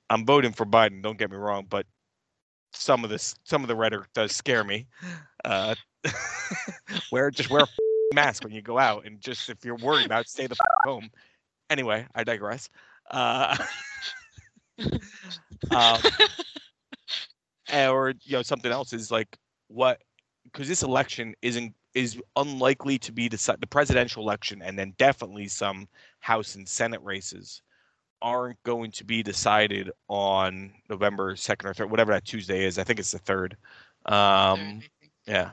I'm 0.09 0.25
voting 0.25 0.51
for 0.51 0.65
Biden. 0.65 1.01
Don't 1.01 1.17
get 1.17 1.31
me 1.31 1.37
wrong, 1.37 1.65
but 1.69 1.85
some 2.71 3.03
of 3.03 3.09
this, 3.09 3.35
some 3.43 3.63
of 3.63 3.67
the 3.67 3.75
rhetoric 3.75 4.07
does 4.13 4.31
scare 4.31 4.63
me. 4.63 4.87
Uh, 5.43 5.75
wear 7.11 7.31
just 7.31 7.49
wear 7.49 7.63
a 7.63 8.15
mask 8.15 8.43
when 8.43 8.53
you 8.53 8.61
go 8.61 8.77
out, 8.77 9.05
and 9.05 9.19
just 9.19 9.49
if 9.49 9.65
you're 9.65 9.75
worried 9.77 10.05
about, 10.05 10.21
it, 10.21 10.29
stay 10.29 10.47
the 10.47 10.55
home. 10.83 11.09
Anyway, 11.69 12.05
I 12.13 12.23
digress. 12.23 12.69
Uh, 13.09 13.57
um, 15.71 15.99
or 17.73 18.13
you 18.23 18.33
know 18.33 18.41
something 18.41 18.71
else 18.71 18.93
is 18.93 19.11
like 19.11 19.37
what 19.67 20.01
because 20.43 20.67
this 20.67 20.83
election 20.83 21.33
isn't 21.41 21.73
is 21.95 22.21
unlikely 22.35 22.99
to 22.99 23.11
be 23.11 23.29
the 23.29 23.57
the 23.59 23.67
presidential 23.67 24.21
election 24.21 24.61
and 24.61 24.77
then 24.77 24.93
definitely 24.97 25.47
some 25.47 25.87
House 26.19 26.55
and 26.55 26.67
Senate 26.67 27.01
races 27.03 27.61
aren't 28.21 28.61
going 28.63 28.91
to 28.91 29.05
be 29.05 29.23
decided 29.23 29.91
on 30.09 30.73
November 30.89 31.35
2nd 31.35 31.65
or 31.65 31.73
3rd, 31.73 31.89
whatever 31.89 32.11
that 32.11 32.25
Tuesday 32.25 32.65
is. 32.65 32.77
I 32.77 32.83
think 32.83 32.99
it's 32.99 33.11
the 33.11 33.19
3rd. 33.19 33.53
Um, 34.11 34.81
yeah. 35.25 35.51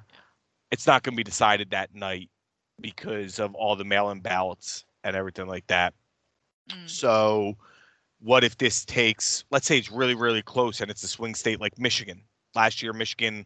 It's 0.71 0.87
not 0.87 1.03
going 1.03 1.15
to 1.15 1.17
be 1.17 1.25
decided 1.25 1.71
that 1.71 1.95
night 1.95 2.31
because 2.81 3.39
of 3.39 3.55
all 3.55 3.77
the 3.77 3.85
mail 3.85 4.11
in 4.11 4.21
ballots 4.21 4.85
and 5.05 5.15
everything 5.15 5.47
like 5.47 5.67
that. 5.67 5.95
Mm. 6.71 6.89
So, 6.89 7.55
what 8.21 8.45
if 8.45 8.57
this 8.57 8.85
takes, 8.85 9.45
let's 9.51 9.67
say 9.67 9.79
it's 9.79 9.91
really, 9.91 10.15
really 10.15 10.43
close 10.43 10.81
and 10.81 10.91
it's 10.91 11.03
a 11.03 11.09
swing 11.09 11.35
state 11.35 11.61
like 11.61 11.79
Michigan? 11.79 12.23
Last 12.55 12.83
year, 12.83 12.93
Michigan, 12.93 13.45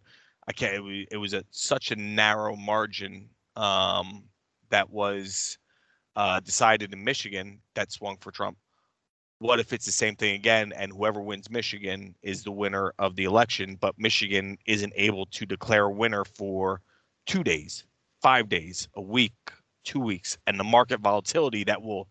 I 0.49 0.53
can't, 0.53 0.75
it 0.75 0.81
was, 0.81 1.07
it 1.11 1.17
was 1.17 1.33
a, 1.35 1.45
such 1.51 1.91
a 1.91 1.97
narrow 1.97 2.57
margin 2.57 3.29
um, 3.57 4.25
that 4.71 4.91
was 4.91 5.59
uh, 6.15 6.41
decided 6.41 6.93
in 6.93 7.03
Michigan 7.03 7.61
that 7.75 7.93
swung 7.93 8.17
for 8.19 8.31
Trump. 8.31 8.57
What 9.39 9.61
if 9.61 9.73
it's 9.73 9.85
the 9.85 9.93
same 9.93 10.17
thing 10.17 10.35
again 10.35 10.73
and 10.73 10.93
whoever 10.93 11.21
wins 11.21 11.51
Michigan 11.51 12.15
is 12.23 12.43
the 12.43 12.53
winner 12.53 12.95
of 12.99 13.17
the 13.17 13.25
election, 13.25 13.77
but 13.79 13.95
Michigan 13.99 14.57
isn't 14.67 14.93
able 14.97 15.27
to 15.27 15.45
declare 15.45 15.85
a 15.85 15.91
winner 15.93 16.25
for 16.25 16.81
two 17.27 17.45
days, 17.45 17.85
five 18.23 18.49
days, 18.49 18.89
a 18.95 19.03
week, 19.03 19.35
two 19.85 20.01
weeks, 20.01 20.39
and 20.47 20.59
the 20.59 20.65
market 20.65 21.01
volatility 21.01 21.65
that 21.65 21.83
will 21.83 22.09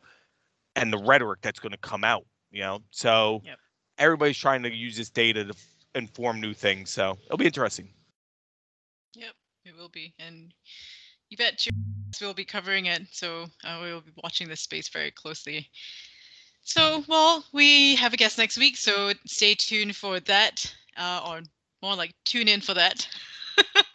and 0.76 0.92
the 0.92 0.98
rhetoric 0.98 1.40
that's 1.42 1.60
going 1.60 1.72
to 1.72 1.78
come 1.80 2.04
out, 2.04 2.26
you 2.52 2.62
know? 2.62 2.80
So 2.92 3.42
Yep. 3.46 3.58
everybody's 3.98 4.38
trying 4.38 4.62
to 4.64 4.76
use 4.76 4.98
this 4.98 5.10
data 5.10 5.46
to 5.46 5.54
inform 5.96 6.42
new 6.42 6.54
things. 6.54 6.90
So 6.92 7.18
it'll 7.26 7.38
be 7.38 7.46
interesting. 7.46 7.90
Yep, 9.16 9.34
it 9.66 9.78
will 9.78 9.90
be, 9.90 10.14
and 10.20 10.54
you 11.30 11.38
bet 11.38 11.66
you 11.66 11.72
we'll 12.22 12.34
be 12.34 12.46
covering 12.46 12.86
it. 12.88 13.04
So 13.12 13.46
uh, 13.64 13.80
we 13.82 13.94
will 13.94 14.02
be 14.02 14.12
watching 14.24 14.48
this 14.48 14.62
space 14.62 14.90
very 14.90 15.12
closely. 15.12 15.70
So, 16.64 17.04
well, 17.08 17.46
we 17.54 17.96
have 17.96 18.14
a 18.14 18.18
guest 18.18 18.38
next 18.38 18.58
week, 18.58 18.76
so 18.76 19.12
stay 19.28 19.54
tuned 19.54 19.96
for 19.96 20.20
that, 20.22 20.76
uh, 20.98 21.22
or 21.28 21.42
more 21.84 21.96
like 21.96 22.12
tune 22.26 22.48
in 22.48 22.60
for 22.60 22.74
that. 22.74 23.08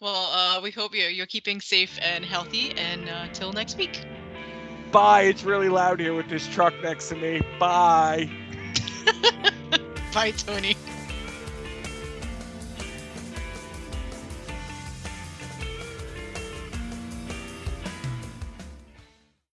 well, 0.00 0.30
uh, 0.32 0.60
we 0.60 0.72
hope 0.72 0.92
you're, 0.94 1.10
you're 1.10 1.26
keeping 1.26 1.60
safe 1.60 1.96
and 2.02 2.24
healthy, 2.24 2.72
and 2.76 3.08
uh, 3.08 3.28
till 3.32 3.52
next 3.52 3.78
week. 3.78 4.04
Bye. 4.90 5.22
It's 5.22 5.44
really 5.44 5.68
loud 5.68 6.00
here 6.00 6.14
with 6.14 6.28
this 6.28 6.46
truck 6.48 6.74
next 6.82 7.08
to 7.10 7.16
me. 7.16 7.40
Bye. 7.58 8.28
Bye, 10.12 10.32
Tony. 10.32 10.76